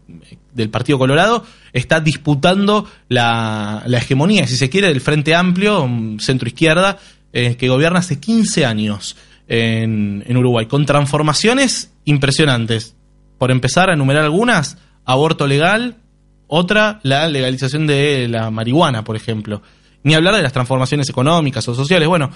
[0.53, 5.89] del Partido Colorado, está disputando la, hegemonía, si se quiere, del Frente Amplio,
[6.19, 6.99] centro izquierda,
[7.33, 9.17] eh, que gobierna hace 15 años
[9.49, 12.97] en, Uruguay, con transformaciones impresionantes.
[13.39, 15.97] Por empezar a enumerar algunas, aborto legal,
[16.47, 19.63] otra, la legalización de la marihuana, por ejemplo.
[20.03, 22.09] Ni hablar de las transformaciones económicas o sociales.
[22.09, 22.31] Bueno,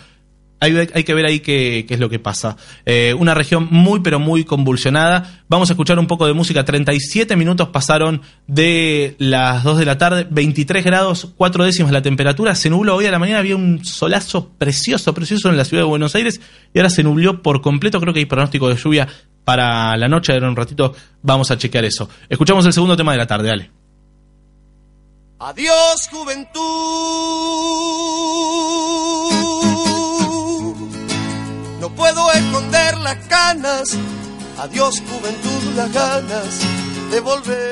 [0.61, 2.57] hay, que ver ahí qué, es lo que pasa.
[2.85, 5.43] Eh, una región muy, pero muy convulsionada.
[5.49, 6.65] Vamos a escuchar un poco de música.
[6.65, 12.55] 37 minutos pasaron de las 2 de la tarde, 23 grados, 4 décimas la temperatura.
[12.55, 15.89] Se nubló hoy a la mañana, había un solazo precioso, precioso en la ciudad de
[15.89, 16.41] Buenos Aires
[16.75, 17.99] y ahora se nubló por completo.
[17.99, 19.09] Creo que hay pronóstico de lluvia
[19.45, 20.35] para la noche.
[20.35, 22.09] Ahora un ratito vamos a chequear eso.
[22.29, 23.71] Escuchamos el segundo tema de la tarde, dale.
[25.39, 26.61] Adiós, juventud
[33.03, 33.97] las canas.
[34.59, 36.67] Adiós, juventud, las ganas.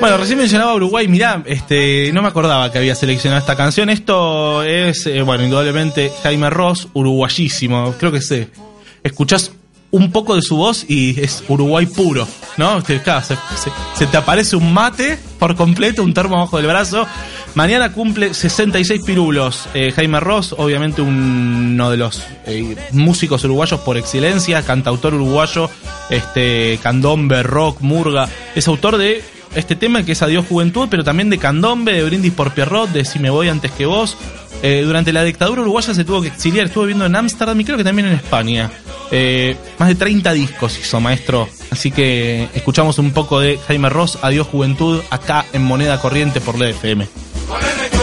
[0.01, 3.89] Bueno, recién mencionaba Uruguay, mirá, este, no me acordaba que había seleccionado esta canción.
[3.89, 7.95] Esto es, eh, bueno, indudablemente Jaime Ross, uruguayísimo.
[7.97, 8.49] Creo que se
[9.01, 9.53] escuchás
[9.91, 12.27] un poco de su voz y es Uruguay puro,
[12.57, 12.81] ¿no?
[12.81, 17.07] se, se, te aparece un mate por completo, un termo abajo del brazo.
[17.59, 19.67] Mañana cumple 66 pirulos.
[19.73, 25.69] Eh, Jaime Ross, obviamente uno de los eh, músicos uruguayos por excelencia, cantautor uruguayo,
[26.09, 28.29] este, candombe, rock, murga.
[28.55, 29.21] Es autor de
[29.55, 33.03] este tema que es Adiós Juventud, pero también de candombe, de Brindis por Pierrot, de
[33.03, 34.15] Si me voy antes que vos.
[34.63, 37.77] Eh, durante la dictadura uruguaya se tuvo que exiliar, estuvo viviendo en Ámsterdam y creo
[37.77, 38.71] que también en España.
[39.77, 41.49] más de 30 discos hizo, maestro.
[41.71, 46.57] Así que escuchamos un poco de Jaime Ross, Adiós Juventud, acá en Moneda Corriente por
[46.57, 47.05] la FM.
[47.49, 47.98] 20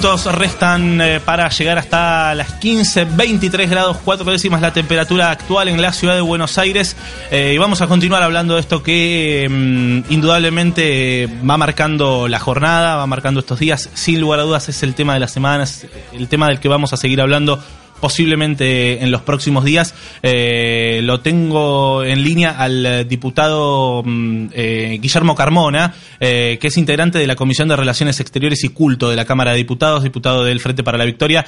[0.00, 5.68] minutos restan eh, para llegar hasta las 15, 23 grados, 4 décimas la temperatura actual
[5.68, 6.96] en la ciudad de Buenos Aires.
[7.30, 12.96] Eh, y vamos a continuar hablando de esto que mm, indudablemente va marcando la jornada,
[12.96, 13.90] va marcando estos días.
[13.92, 16.94] Sin lugar a dudas es el tema de las semanas, el tema del que vamos
[16.94, 17.62] a seguir hablando
[18.00, 19.94] posiblemente en los próximos días.
[20.22, 27.18] Eh, lo tengo en línea al diputado mm, eh, Guillermo Carmona, eh, que es integrante
[27.18, 30.60] de la Comisión de Relaciones Exteriores y Culto de la Cámara de Diputados, diputado del
[30.60, 31.44] Frente para la Victoria.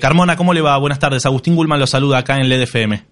[0.00, 0.76] Carmona, ¿cómo le va?
[0.78, 1.24] Buenas tardes.
[1.26, 3.02] Agustín Gulman lo saluda acá en LDFM.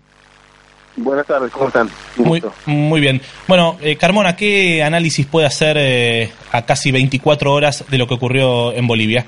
[0.97, 1.89] Buenas tardes, ¿cómo están?
[2.16, 3.20] Muy, muy, bien.
[3.47, 8.86] Bueno, Carmona, ¿qué análisis puede hacer a casi 24 horas de lo que ocurrió en
[8.86, 9.26] Bolivia?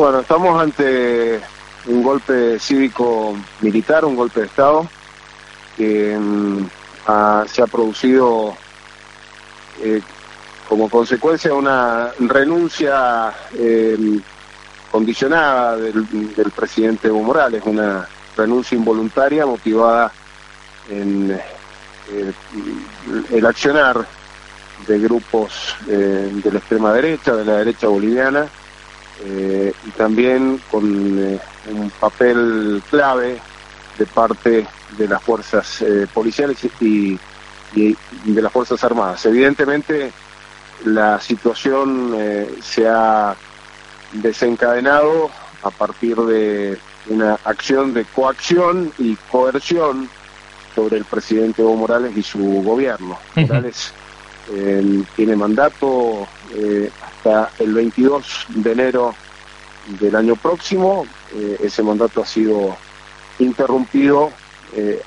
[0.00, 1.42] Bueno, estamos ante
[1.86, 4.88] un golpe cívico-militar, un golpe de Estado,
[5.76, 6.64] que mm,
[7.46, 8.54] se ha producido
[9.82, 10.00] eh,
[10.70, 14.22] como consecuencia de una renuncia em,
[14.90, 20.10] condicionada del, presidente Evo Morales, una renuncia involuntaria motivada
[20.88, 21.38] en
[22.10, 22.32] eh,
[23.32, 24.06] el accionar
[24.86, 28.48] de grupos eh, de la extrema derecha, de la derecha boliviana,
[29.22, 31.38] eh, y también con eh,
[31.70, 33.38] un papel clave
[33.98, 34.66] de parte
[34.96, 37.18] de las fuerzas eh, policiales y,
[37.74, 39.24] de las fuerzas armadas.
[39.26, 40.10] Evidentemente
[40.84, 42.16] la situación
[42.60, 43.36] se ha
[44.12, 45.30] desencadenado
[45.62, 46.78] a partir de
[47.10, 50.08] una acción de coacción y coerción
[50.74, 53.16] sobre el presidente Evo Morales y su gobierno.
[53.36, 53.92] Morales
[55.14, 56.26] tiene mandato
[57.20, 59.14] hasta el 22 de enero
[60.00, 61.06] del año próximo.
[61.34, 62.76] Eh, ese mandato ha sido
[63.38, 64.30] interrumpido
[64.74, 65.00] eh,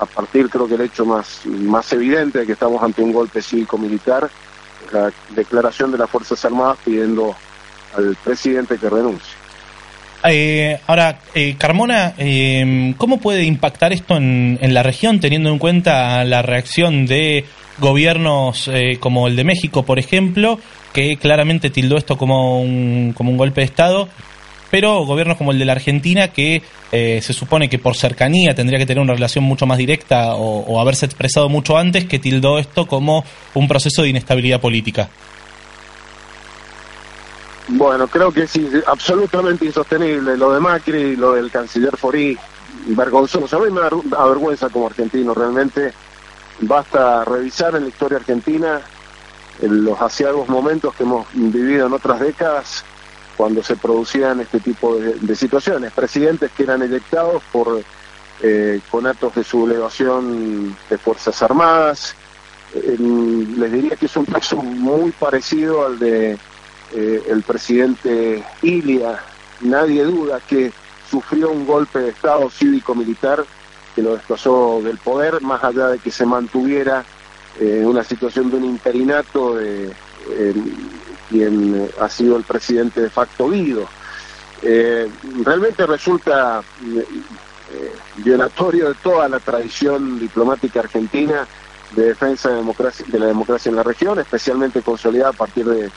[0.00, 3.42] a, partir, creo que el hecho más, más evidente de que estamos ante un golpe
[3.42, 4.30] cívico-militar,
[4.92, 7.36] la declaración de las Fuerzas Armadas pidiendo
[7.96, 9.34] al presidente que renuncie.
[10.24, 11.18] Eh, ahora,
[11.58, 12.14] Carmona,
[12.96, 17.44] ¿cómo puede impactar esto en, en, la región teniendo en cuenta la reacción de
[17.78, 20.58] gobiernos como el de México, por ejemplo,
[20.92, 24.08] que claramente tildó esto como un, como un golpe de Estado,
[24.70, 26.62] pero gobiernos como el de la Argentina, que
[26.92, 30.80] eh, se supone que por cercanía tendría que tener una relación mucho más directa o,
[30.80, 33.24] haberse expresado mucho antes, que tildó esto como
[33.54, 35.08] un proceso de inestabilidad política.
[37.68, 42.36] Bueno, creo que es absolutamente insostenible lo de Macri, lo del canciller Forí,
[42.86, 43.56] vergonzoso.
[43.56, 43.80] A mí me
[44.16, 45.92] avergüenza como argentino, realmente.
[46.62, 48.99] Basta revisar en la historia argentina en
[49.62, 52.84] los asiagos momentos que hemos vivido en otras décadas
[53.36, 55.92] cuando se producían este tipo de, situaciones.
[55.92, 57.82] Presidentes que eran electados por
[58.42, 62.14] eh, con actos de sublevación de Fuerzas Armadas.
[62.74, 66.38] les diría que es un caso muy parecido al de
[66.92, 69.20] eh, el presidente Ilia.
[69.60, 70.72] Nadie duda que
[71.10, 73.44] sufrió un golpe de Estado cívico-militar
[73.94, 77.04] que lo desplazó del poder, más allá de que se mantuviera
[77.58, 79.90] en una situación de un interinato de
[81.30, 83.88] quien ha sido el presidente de facto Guido.
[84.62, 85.08] Eh,
[85.42, 91.46] realmente resulta eh, violatorio de toda la tradición diplomática argentina
[91.96, 95.90] de defensa de, democracia, de la democracia en la región, especialmente consolidada a partir de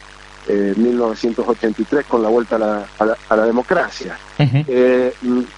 [0.47, 4.17] 1983 eh, con la vuelta a la, democracia.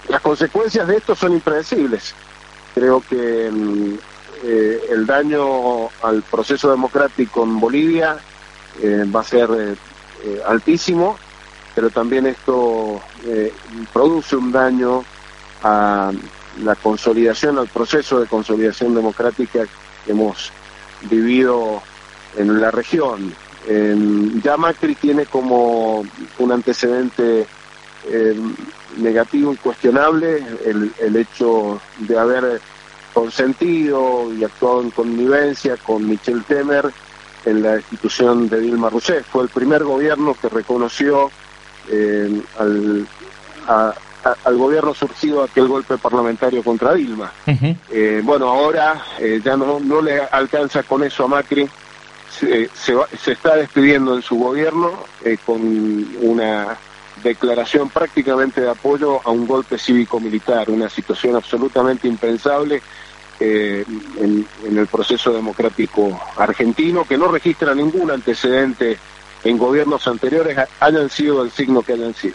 [0.08, 2.14] las consecuencias de esto son impredecibles.
[2.74, 3.94] Creo que mm,
[4.48, 8.16] eh, el daño al proceso democrático en Bolivia
[8.80, 11.18] eh, va a ser eh, altísimo,
[11.74, 13.00] pero también esto
[13.92, 15.04] produce un daño
[15.64, 16.12] a
[16.62, 19.64] la consolidación, al proceso de consolidación democrática
[20.04, 20.52] que hemos
[21.10, 21.82] vivido
[22.36, 23.34] en la región.
[24.44, 26.06] ya Macri tiene como
[26.38, 27.48] un antecedente
[28.96, 32.60] negativo y cuestionable el, el hecho de haber
[33.16, 36.92] consentido y actuado en connivencia con Michel Temer
[37.46, 39.26] en la institución de Dilma Rousseff.
[39.26, 41.30] Fue el primer gobierno que reconoció
[41.90, 43.06] eh, al,
[44.44, 47.32] al gobierno surgido aquel golpe parlamentario contra Dilma.
[47.90, 51.66] Eh, bueno, ahora eh, ya no, no le alcanza con eso a Macri.
[52.28, 54.92] Se, se, está despidiendo en su gobierno
[55.46, 55.62] con
[56.20, 56.76] una
[57.22, 62.82] declaración prácticamente de apoyo a un golpe cívico-militar, una situación absolutamente impensable
[63.40, 63.84] eh,
[64.20, 68.96] en, el proceso democrático argentino, que no registra ningún antecedente
[69.44, 72.34] en gobiernos anteriores, hayan sido el signo que hayan sido.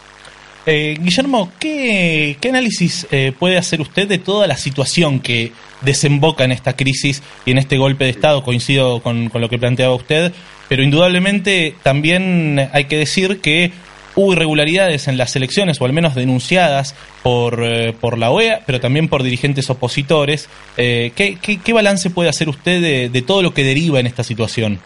[0.65, 6.51] Eh, Guillermo, ¿qué, análisis eh, puede hacer usted de toda la situación que desemboca en
[6.51, 8.43] esta crisis y en este golpe de Estado?
[8.43, 10.31] Coincido con, lo que planteaba usted.
[10.69, 13.71] pero indudablemente también hay que decir que
[14.15, 18.79] hubo irregularidades en las elecciones, o al menos denunciadas por, eh, por la OEA, pero
[18.79, 20.49] también por dirigentes opositores.
[20.77, 24.23] Eh, ¿qué, qué, balance puede hacer usted de, de, todo lo que deriva en esta
[24.23, 24.79] situación?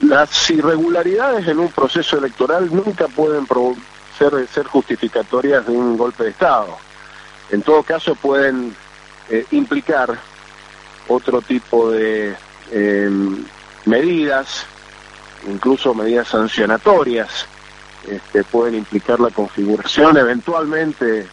[0.00, 3.46] Las irregularidades en un proceso electoral nunca pueden
[4.18, 6.76] ser, ser justificatorias de un golpe de Estado.
[7.50, 8.74] En todo caso pueden
[9.28, 10.18] eh, implicar
[11.08, 12.34] otro tipo de
[12.70, 13.44] em,
[13.84, 14.66] medidas,
[15.48, 17.46] incluso medidas sancionatorias,
[18.08, 21.26] este, pueden implicar la configuración eventualmente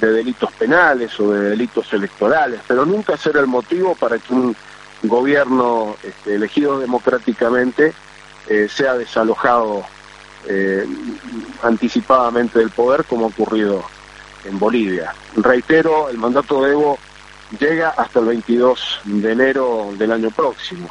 [0.00, 4.56] de delitos penales o de delitos electorales, pero nunca será el motivo para que un
[5.02, 7.92] gobierno este, elegido democráticamente
[8.48, 9.84] eh, sea desalojado
[10.48, 10.86] eh,
[11.62, 13.82] anticipadamente del poder como ha ocurrido
[14.44, 15.12] en Bolivia.
[15.36, 16.98] Reitero, el mandato de Evo
[17.58, 20.88] llega hasta el 22 de enero del año próximo.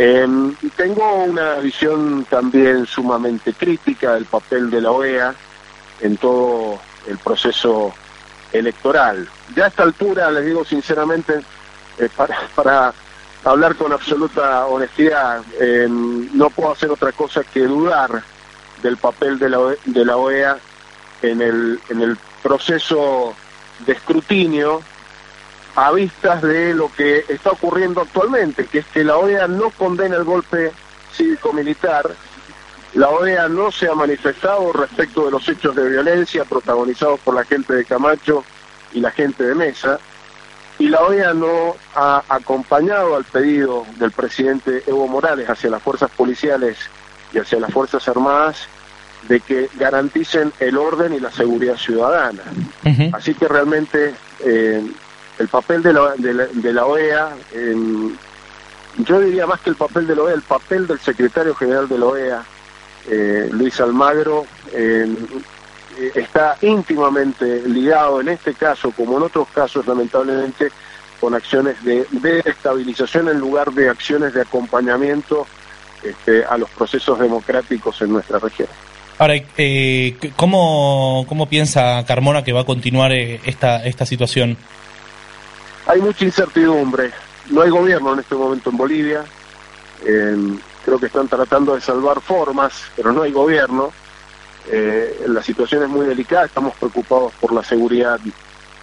[0.00, 5.34] Em, tengo una visión también sumamente crítica del papel de la OEA
[6.00, 6.78] en todo
[7.08, 7.92] el proceso
[8.52, 9.28] electoral.
[9.56, 11.40] Ya a esta altura, les digo sinceramente,
[11.98, 12.08] eh,
[12.54, 12.94] para,
[13.44, 18.22] hablar con absoluta honestidad, em, no puedo hacer otra cosa que dudar
[18.82, 20.58] del papel de la, de la OEA
[21.22, 23.34] en el, en el proceso
[23.84, 24.80] de escrutinio
[25.78, 30.16] a vistas de lo que está ocurriendo actualmente, que es que la OEA no condena
[30.16, 30.72] el golpe
[31.14, 32.10] cívico-militar,
[32.94, 37.44] la OEA no se ha manifestado respecto de los hechos de violencia protagonizados por la
[37.44, 38.42] gente de Camacho
[38.92, 40.00] y la gente de Mesa,
[40.80, 46.10] y la OEA no ha acompañado al pedido del presidente Evo Morales hacia las fuerzas
[46.10, 46.76] policiales
[47.32, 48.66] y hacia las fuerzas armadas
[49.28, 52.42] de que garanticen el orden y la seguridad ciudadana.
[53.12, 54.82] Así que realmente eh,
[55.38, 57.30] el papel de la, de la, OEA,
[58.98, 61.98] yo diría más que el papel de la OEA, el papel del secretario general de
[61.98, 62.44] la OEA,
[63.10, 65.06] eh, Luis Almagro, eh,
[66.14, 70.70] está íntimamente ligado en este caso, como en otros casos lamentablemente,
[71.20, 75.46] con acciones de, de estabilización en lugar de acciones de acompañamiento
[76.02, 78.68] este, a los procesos democráticos en nuestra región.
[79.18, 84.56] Ahora, eh, ¿cómo, ¿cómo piensa Carmona que va a continuar esta, esta situación?
[85.88, 87.12] Hay mucha incertidumbre.
[87.48, 89.24] No hay gobierno en este momento en Bolivia.
[90.04, 93.90] creo que están tratando de salvar formas, pero no hay gobierno.
[94.70, 96.44] Eh, la situación es muy delicada.
[96.44, 98.20] Estamos preocupados por la seguridad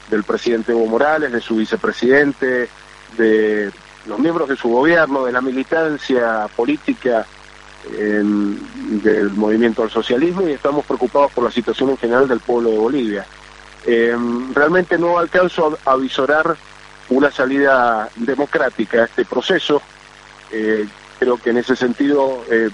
[0.10, 2.70] del presidente Evo Morales, de su vicepresidente,
[3.18, 3.72] de
[4.08, 7.28] los miembros de su gobierno, de la militancia política
[7.88, 12.78] del movimiento al socialismo y estamos preocupados por la situación en general del pueblo de
[12.80, 13.28] Bolivia.
[14.56, 16.58] realmente no alcanzo a, a visorar
[17.10, 19.82] una salida democrática a este proceso.
[20.51, 20.88] Eh,
[21.20, 22.70] creo que en ese sentido eh,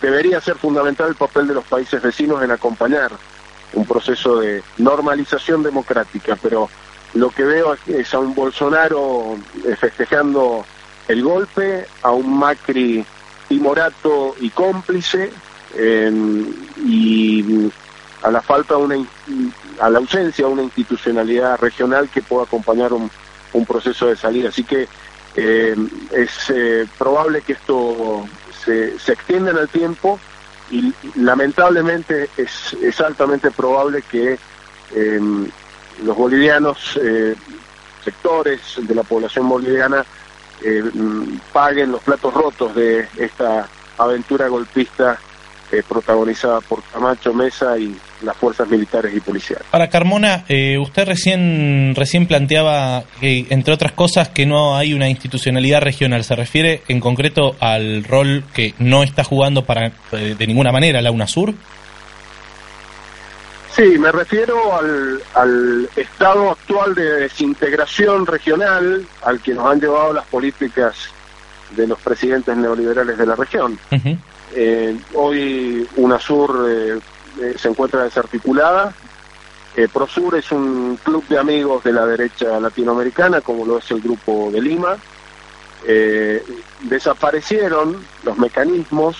[0.00, 3.12] debería ser fundamental el papel de los países vecinos en acompañar
[3.72, 6.68] un proceso de normalización democrática, pero
[7.14, 10.64] lo que veo es a un Bolsonaro eh, festejando
[11.08, 13.04] el golpe, a un Macri
[13.48, 15.30] timorato y cómplice,
[16.86, 17.70] y
[18.22, 18.96] a la falta de una
[19.80, 23.10] a la ausencia de una institucionalidad regional que pueda acompañar un,
[23.66, 24.48] proceso de salida.
[24.48, 24.88] Así que
[25.36, 25.76] eh,
[26.10, 28.26] es eh, probable que esto
[28.64, 30.18] se, extienda en el tiempo
[30.72, 34.38] y lamentablemente es, es altamente probable que
[34.92, 35.48] em,
[36.02, 37.36] los bolivianos, eh,
[38.04, 40.04] sectores de la población boliviana,
[41.52, 43.68] paguen los platos rotos de esta
[43.98, 45.18] aventura golpista
[45.82, 49.66] protagonizada por Camacho Mesa y las fuerzas militares y policiales.
[49.70, 55.82] Para Carmona, eh, usted recién, recién planteaba, entre otras cosas, que no hay una institucionalidad
[55.82, 56.24] regional.
[56.24, 61.02] ¿Se refiere en concreto al rol que no está jugando para eh, de ninguna manera
[61.02, 61.54] la UNASUR?
[63.74, 70.12] Sí, me refiero al, al estado actual de desintegración regional al que nos han llevado
[70.12, 70.94] las políticas
[71.76, 73.78] de los presidentes neoliberales de la región.
[74.56, 77.00] Eh, hoy UNASUR eh,
[77.40, 78.94] eh, se encuentra desarticulada.
[79.92, 84.48] Prosur es un club de amigos de la derecha latinoamericana, como lo es el Grupo
[84.52, 84.96] de Lima.
[86.82, 89.16] desaparecieron los mecanismos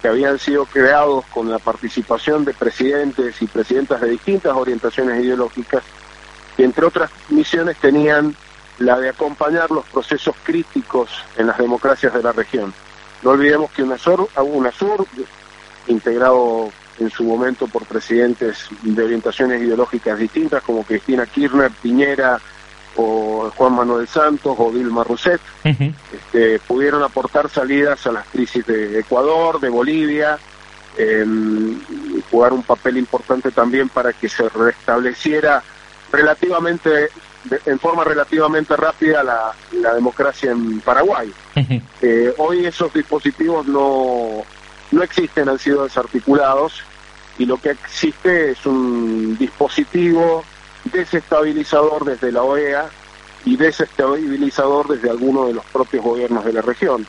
[0.00, 5.82] que habían sido creados con la participación de presidentes y presidentas de distintas orientaciones ideológicas,
[6.56, 8.34] que entre otras misiones tenían
[8.78, 12.72] la de acompañar los procesos críticos en las democracias de la región.
[13.22, 15.06] No olvidemos que UNASUR, UNASUR
[15.88, 22.40] integrado en su momento por presidentes de orientaciones ideológicas distintas como Cristina Kirchner, Piñera,
[22.96, 28.98] o Juan Manuel Santos o Dilma Rousseff, este, pudieron aportar salidas a las crisis de
[28.98, 30.38] Ecuador, de Bolivia,
[30.98, 31.24] eh,
[32.30, 35.62] jugar un papel importante también para que se restableciera
[36.12, 37.08] relativamente
[37.66, 41.32] en forma relativamente rápida la, la democracia en Paraguay.
[42.00, 44.42] Eh, hoy esos dispositivos no,
[44.90, 46.82] no existen, han sido desarticulados
[47.38, 50.44] y lo que existe es un dispositivo
[50.84, 52.86] desestabilizador desde la OEA
[53.44, 57.06] y desestabilizador desde alguno de los propios gobiernos de la región,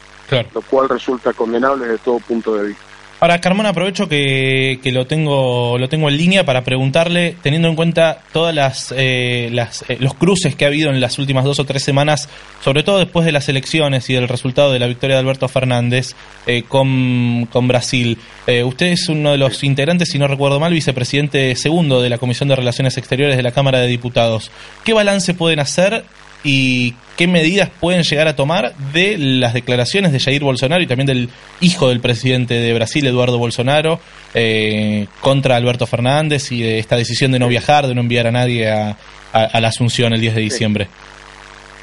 [0.54, 2.84] lo cual resulta condenable desde todo punto de vista.
[3.24, 8.18] Ahora, Carmona, aprovecho que, lo tengo lo tengo en línea para preguntarle, teniendo en cuenta
[8.34, 9.50] todas las, eh,
[9.88, 12.28] eh, los cruces que ha habido en las últimas dos o tres semanas,
[12.62, 16.16] sobre todo después de las elecciones y del resultado de la victoria de Alberto Fernández
[16.48, 18.18] eh, con, con, Brasil.
[18.66, 22.50] usted es uno de los integrantes, si no recuerdo mal, vicepresidente segundo de la Comisión
[22.50, 24.52] de Relaciones Exteriores de la Cámara de Diputados.
[24.84, 26.04] ¿Qué balance pueden hacer
[26.44, 31.08] y qué medidas pueden llegar a tomar de las declaraciones de Jair Bolsonaro y también
[31.08, 31.30] del
[31.62, 34.00] hijo del presidente de Brasil, Eduardo Bolsonaro,
[34.34, 38.32] eh, contra Alberto Fernández y de esta decisión de no viajar, de no enviar a
[38.32, 38.98] nadie a,
[39.34, 40.88] la Asunción el 10 de diciembre.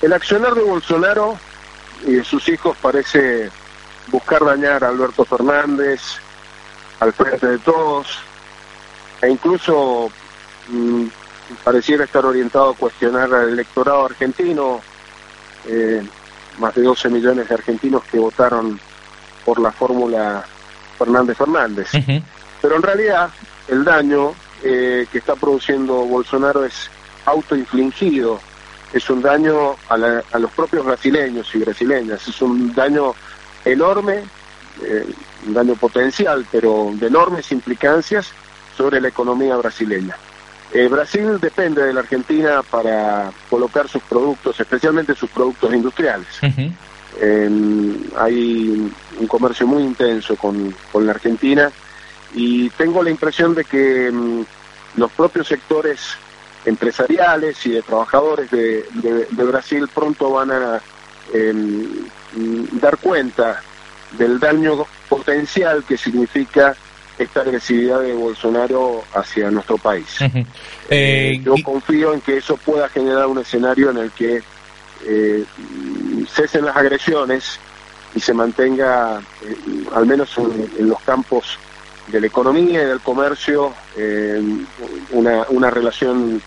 [0.02, 1.36] El accionar de Bolsonaro
[2.06, 3.50] y de sus hijos parece
[4.08, 6.00] buscar dañar a Alberto Fernández,
[7.00, 8.06] al frente de todos,
[9.22, 10.10] e incluso
[10.68, 11.06] mm,
[11.64, 14.80] pareciera estar orientado a cuestionar al electorado argentino,
[15.66, 16.02] eh,
[16.58, 18.78] más de 12 millones de argentinos que votaron
[19.44, 20.44] por la fórmula
[20.98, 21.90] Fernández Fernández.
[22.60, 23.30] Pero en realidad
[23.68, 26.90] el daño eh, que está produciendo Bolsonaro es
[27.24, 28.40] autoinfligido,
[28.92, 33.14] es un daño a, los propios brasileños y brasileñas, es un daño
[33.64, 34.24] enorme,
[34.82, 35.06] eh,
[35.46, 38.32] un daño potencial, pero de enormes implicancias
[38.76, 40.16] sobre la economía brasileña.
[40.72, 46.28] Eh, Brasil depende de la Argentina para colocar sus productos, especialmente sus productos industriales.
[48.16, 51.70] hay un comercio muy intenso con, la Argentina
[52.34, 54.42] y tengo la impresión de que mm,
[54.96, 56.16] los propios sectores
[56.64, 58.84] empresariales y de trabajadores de,
[59.32, 60.80] Brasil pronto van a
[61.32, 62.06] em,
[62.80, 63.60] dar cuenta
[64.18, 66.76] del daño potencial que significa
[67.24, 70.20] esta agresividad de Bolsonaro hacia nuestro país.
[70.20, 70.46] Eh,
[70.90, 74.42] eh, yo confío en que eso pueda generar un escenario en el que
[75.06, 75.44] eh,
[76.28, 77.60] cesen las agresiones
[78.14, 79.22] y se mantenga,
[79.94, 81.58] al menos en, los campos
[82.08, 83.72] de la economía y del comercio,
[85.12, 86.42] una, una relación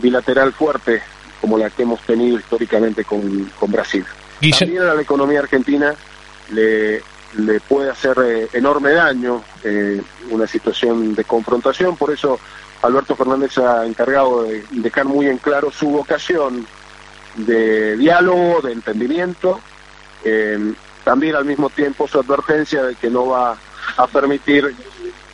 [0.00, 1.02] bilateral fuerte
[1.40, 4.04] como la que hemos tenido históricamente con, con Brasil.
[4.40, 5.94] También a la economía argentina
[6.52, 7.02] le,
[7.38, 10.00] le puede hacer eh, enorme daño eh,
[10.30, 12.38] una situación de confrontación, por eso
[12.82, 16.66] Alberto Fernández ha encargado de dejar muy en claro su vocación
[17.36, 19.60] de diálogo, de entendimiento,
[20.24, 20.72] eh,
[21.04, 23.56] también al mismo tiempo su advertencia de que no va
[23.96, 24.74] a permitir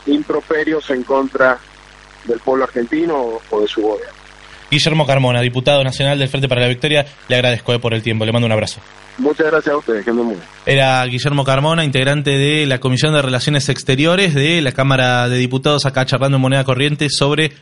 [0.07, 1.59] improperios en contra
[2.25, 4.15] del pueblo argentino o de su gobierno.
[4.71, 8.33] Guillermo Carmona, diputado nacional del Frente para la Victoria, le agradezco por el tiempo, le
[8.33, 8.81] mando un abrazo.
[9.19, 10.37] Muchas gracias a ustedes, que muy
[10.67, 15.87] Era Guillermo Carmona, integrante de la Comisión de Relaciones Exteriores de la Cámara de Diputados,
[15.87, 17.53] acá charlando en moneda corriente sobre,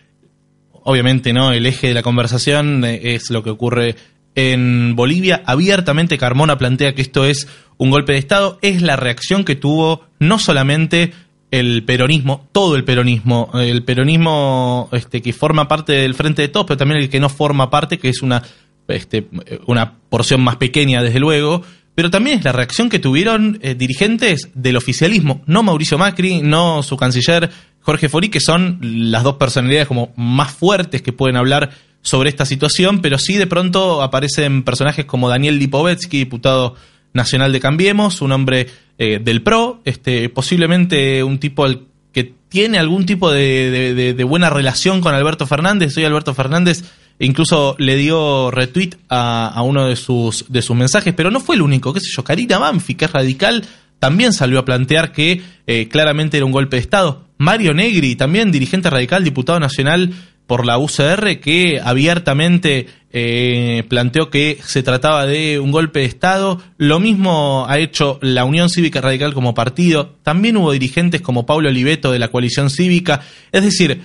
[0.73, 1.53] obviamente, ¿no?
[1.53, 3.95] El eje de la conversación eh, es lo que ocurre
[4.35, 5.43] en Bolivia.
[5.47, 7.47] Abiertamente Carmona plantea que esto es
[7.77, 8.59] un golpe de Estado.
[8.63, 11.13] Es la reacción que tuvo no solamente
[11.51, 16.67] el peronismo, todo el peronismo, el peronismo este, que forma parte del Frente de Todos,
[16.67, 18.43] pero también el que no forma parte, que es una
[18.89, 19.29] este,
[19.67, 21.63] una porción más pequeña, desde luego,
[21.95, 26.83] pero también es la reacción que tuvieron eh, dirigentes del oficialismo, no Mauricio Macri, no
[26.83, 31.71] su canciller Jorge Fori, que son las dos personalidades como más fuertes que pueden hablar
[32.03, 36.75] sobre esta situación, pero sí de pronto aparecen personajes como Daniel Lipovetsky, diputado
[37.13, 38.67] nacional de Cambiemos, un hombre
[38.99, 41.65] eh, del PRO, este, posiblemente un tipo
[42.13, 45.95] que tiene algún tipo de, de buena relación con Alberto Fernández.
[45.95, 46.85] Soy Alberto Fernández
[47.19, 51.63] incluso le dio retweet a, uno de sus, de sus mensajes, pero no fue el
[51.63, 53.65] único, qué sé yo, Karina Banfi, que es radical,
[53.99, 57.25] también salió a plantear que eh, claramente era un golpe de Estado.
[57.39, 60.13] Mario Negri, también dirigente radical, diputado nacional
[60.47, 66.61] por la UCR, que abiertamente eh, planteó que se trataba de un golpe de Estado.
[66.77, 70.17] Lo mismo ha hecho la Unión Cívica Radical como partido.
[70.23, 73.23] También hubo dirigentes como Pablo Oliveto de la coalición cívica.
[73.53, 74.03] Es decir,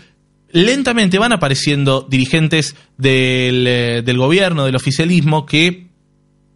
[0.52, 5.88] lentamente van apareciendo dirigentes del, eh, del, gobierno, del oficialismo, que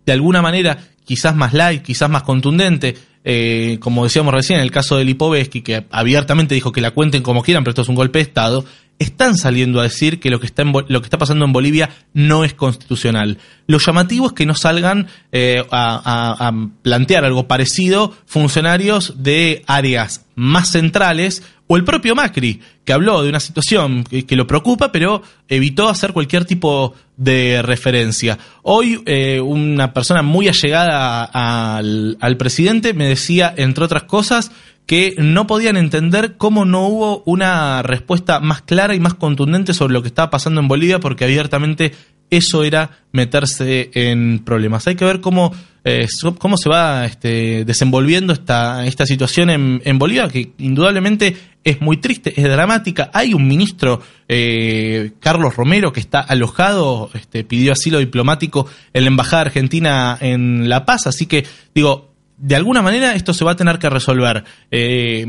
[0.05, 4.71] de alguna manera, quizás más light, quizás más contundente, eh, como decíamos recién, en el
[4.71, 7.95] caso de Lipovetsky, que abiertamente dijo que la cuenten como quieran, pero esto es un
[7.95, 8.65] golpe de Estado,
[8.99, 11.89] están saliendo a decir que lo que está, en lo que está pasando en Bolivia
[12.13, 13.37] no es constitucional.
[13.65, 20.71] Lo llamativo es que no salgan eh, a, plantear algo parecido funcionarios de áreas más
[20.71, 25.89] centrales o el propio Macri, que habló de una situación que, lo preocupa, pero evitó
[25.89, 28.37] hacer cualquier tipo de referencia.
[28.61, 34.51] Hoy eh, una persona muy allegada al, presidente me decía, entre otras cosas,
[34.85, 39.93] que no podían entender cómo no hubo una respuesta más clara y más contundente sobre
[39.93, 41.93] lo que estaba pasando en Bolivia, porque abiertamente
[42.37, 44.87] eso era meterse en problemas.
[44.87, 45.53] Hay que ver cómo,
[45.83, 46.07] eh,
[46.39, 52.33] cómo se va este, desenvolviendo esta, esta situación en, Bolivia, que indudablemente es muy triste,
[52.35, 53.09] es dramática.
[53.13, 59.09] Hay un ministro, eh, Carlos Romero, que está alojado, este, pidió asilo diplomático en la
[59.09, 63.55] Embajada Argentina en La Paz, así que digo, de alguna manera esto se va a
[63.55, 64.43] tener que resolver.
[64.69, 65.25] Eh,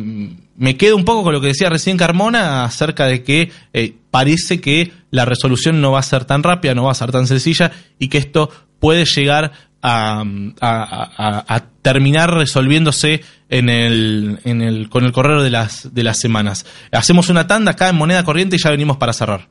[0.56, 4.60] me quedo un poco con lo que decía recién Carmona acerca de que eh, parece
[4.60, 7.72] que la resolución no va a ser tan rápida, no va a ser tan sencilla
[7.98, 9.52] y que esto puede llegar
[9.84, 13.20] a, terminar resolviéndose
[13.50, 16.64] en el, en el, con el correr de las, de las semanas.
[16.90, 19.48] Hacemos una tanda acá en moneda corriente y ya venimos para cerrar.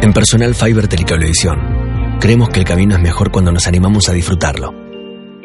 [0.00, 4.72] En Personal Fiber Telecablevisión, creemos que el camino es mejor cuando nos animamos a disfrutarlo.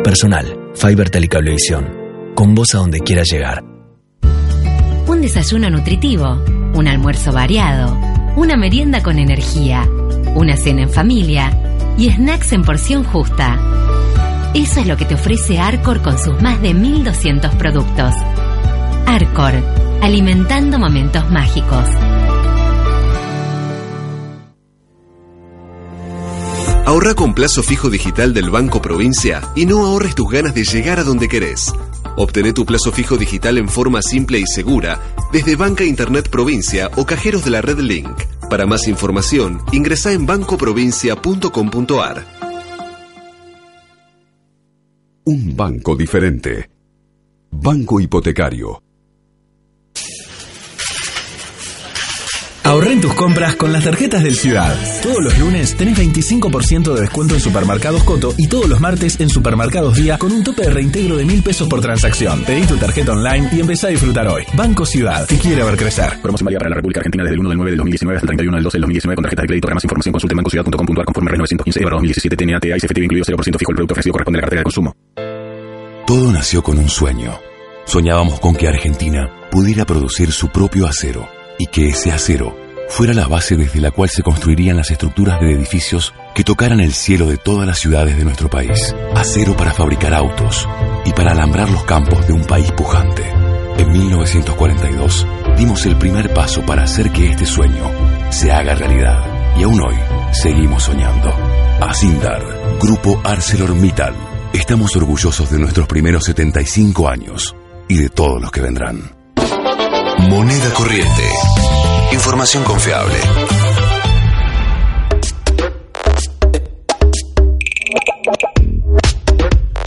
[0.04, 1.98] Personal, Fiber Telecablevisión.
[2.36, 3.64] Con vos a donde quieras llegar.
[5.08, 6.44] Un desayuno nutritivo,
[6.76, 7.98] un almuerzo variado,
[8.36, 9.90] una merienda con energía,
[10.36, 11.52] una cena en familia
[12.00, 13.60] y snacks en porción justa.
[14.54, 18.14] Eso es lo que te ofrece Arcor con sus más de 1200 productos.
[19.06, 19.54] Arcor,
[20.02, 21.86] alimentando momentos mágicos.
[26.86, 31.00] Ahorra con plazo fijo digital del Banco Provincia y no ahorres tus ganas de llegar
[31.00, 31.74] a donde querés.
[32.16, 35.00] Obtené tu plazo fijo digital en forma simple y segura
[35.34, 38.29] desde Banca Internet Provincia o cajeros de la red Link.
[38.50, 42.26] Para más información, ingresa en bancoprovincia.com.ar.
[45.26, 46.72] Un banco diferente.
[47.52, 48.82] Banco Hipotecario
[52.80, 54.74] Ahorren tus compras con las tarjetas del Ciudad.
[55.04, 59.28] Todos los lunes tenés 25% de descuento en supermercados Coto y todos los martes en
[59.28, 62.42] supermercados Día con un tope de reintegro de mil pesos por transacción.
[62.46, 64.44] Pedí tu tarjeta online y empezá a disfrutar hoy.
[64.54, 66.22] Banco Ciudad, te quiere ver crecer.
[66.22, 68.38] Promoción válida para la República Argentina desde el 1 del 9 del 2019 hasta el
[68.38, 69.66] 31 del 12 del 2019 con tarjeta de crédito.
[69.66, 73.72] Para más información consulte bancociudad.com.ar conforme 915 2017 TNAT y CFT incluido 0% fijo.
[73.72, 74.96] El producto ofrecido corresponde a la cartera de consumo.
[76.08, 77.42] Todo nació con un sueño.
[77.84, 81.28] Soñábamos con que Argentina pudiera producir su propio acero
[81.60, 82.56] y que ese acero
[82.90, 86.94] fuera la base desde la cual se construirían las estructuras de edificios que tocaran el
[86.94, 88.96] cielo de todas las ciudades de nuestro país.
[89.16, 90.68] Acero para fabricar autos
[91.06, 93.24] y para alambrar los campos de un país pujante.
[93.78, 95.28] En 1942
[95.58, 97.90] dimos el primer paso para hacer que este sueño
[98.30, 99.24] se haga realidad.
[99.58, 99.96] Y aún hoy
[100.34, 101.34] seguimos soñando.
[101.82, 102.44] Asindar,
[102.82, 104.14] Grupo ArcelorMittal.
[104.52, 107.56] Estamos orgullosos de nuestros primeros 75 años
[107.88, 109.12] y de todos los que vendrán.
[110.30, 111.24] Moneda corriente.
[112.12, 113.20] Información confiable.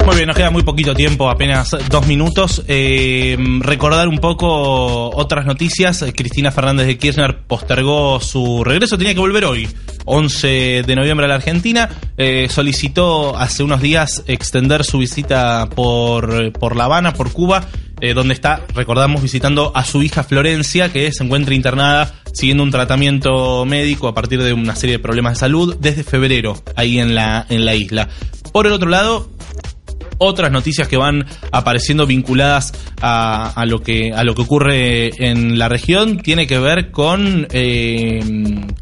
[0.05, 2.65] Muy bien, nos queda muy poquito tiempo, apenas dos minutos.
[2.67, 6.05] Eh, recordar un poco otras noticias.
[6.15, 9.69] Cristina Fernández de Kirchner postergó su regreso, tenía que volver hoy,
[10.05, 11.89] 11 de noviembre a la Argentina.
[12.17, 17.67] Eh, solicitó hace unos días extender su visita por, por La Habana, por Cuba,
[18.03, 22.73] eh, donde está, recordamos, visitando a su hija Florencia, que se encuentra internada siguiendo un
[22.73, 27.15] tratamiento médico a partir de una serie de problemas de salud desde febrero ahí en
[27.15, 28.09] la, en la isla.
[28.53, 29.31] Por el otro lado,
[30.23, 35.69] otras noticias que van apareciendo vinculadas a, lo que a lo que ocurre en la
[35.69, 38.21] región tiene que ver con, eh,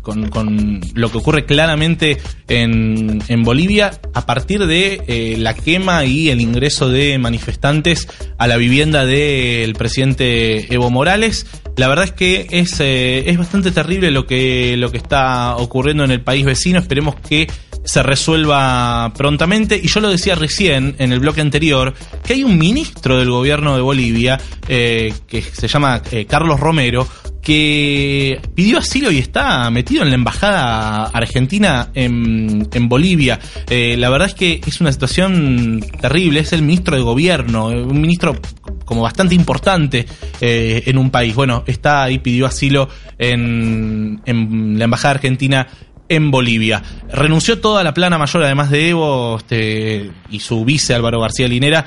[0.02, 2.18] con, lo que ocurre claramente
[2.48, 8.46] en, en Bolivia a partir de eh, la quema y el ingreso de manifestantes a
[8.46, 11.46] la vivienda del presidente Evo Morales.
[11.76, 16.04] La verdad es que es, eh, es bastante terrible lo que, lo que está ocurriendo
[16.04, 16.78] en el país vecino.
[16.78, 17.46] Esperemos que
[17.84, 19.80] se resuelva prontamente.
[19.82, 23.74] Y yo lo decía recién en el bloque anterior, que hay un ministro del gobierno
[23.76, 27.06] de Bolivia, eh, que se llama eh, Carlos Romero,
[27.40, 33.40] que pidió asilo y está metido en la embajada argentina en, en Bolivia.
[33.68, 38.00] Eh, la verdad es que es una situación terrible, es el ministro de gobierno, un
[38.00, 38.36] ministro
[38.84, 40.04] como bastante importante
[40.40, 41.34] en un país.
[41.34, 45.66] Bueno, está ahí, pidió asilo en, en la embajada argentina
[46.10, 46.82] en Bolivia.
[47.10, 51.86] Renunció toda la plana mayor, además de Evo este, y su vice Álvaro García Linera,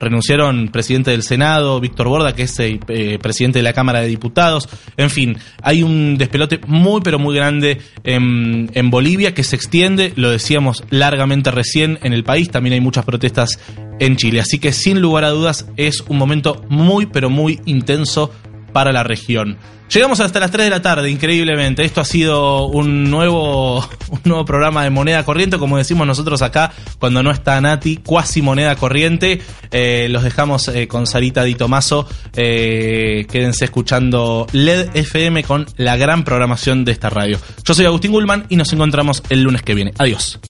[0.00, 4.06] renunciaron presidente del Senado, Víctor Borda, que es el eh, presidente de la Cámara de
[4.06, 4.68] Diputados.
[4.96, 10.12] En fin, hay un despelote muy, pero muy grande en, en Bolivia que se extiende,
[10.14, 12.50] lo decíamos largamente recién, en el país.
[12.50, 13.58] También hay muchas protestas
[13.98, 14.40] en Chile.
[14.40, 18.32] Así que sin lugar a dudas es un momento muy, pero muy intenso
[18.72, 19.58] para la región.
[19.92, 21.82] Llegamos hasta las 3 de la tarde, increíblemente.
[21.82, 23.78] Esto ha sido un nuevo,
[24.10, 28.42] un nuevo programa de moneda corriente, como decimos nosotros acá, cuando no está Nati, cuasi
[28.42, 29.40] moneda corriente.
[29.70, 32.06] Eh, los dejamos eh, con Sarita Di Tomaso.
[32.36, 37.38] Eh, quédense escuchando LED FM con la gran programación de esta radio.
[37.64, 39.94] Yo soy Agustín Gulman y nos encontramos el lunes que viene.
[39.96, 40.38] Adiós.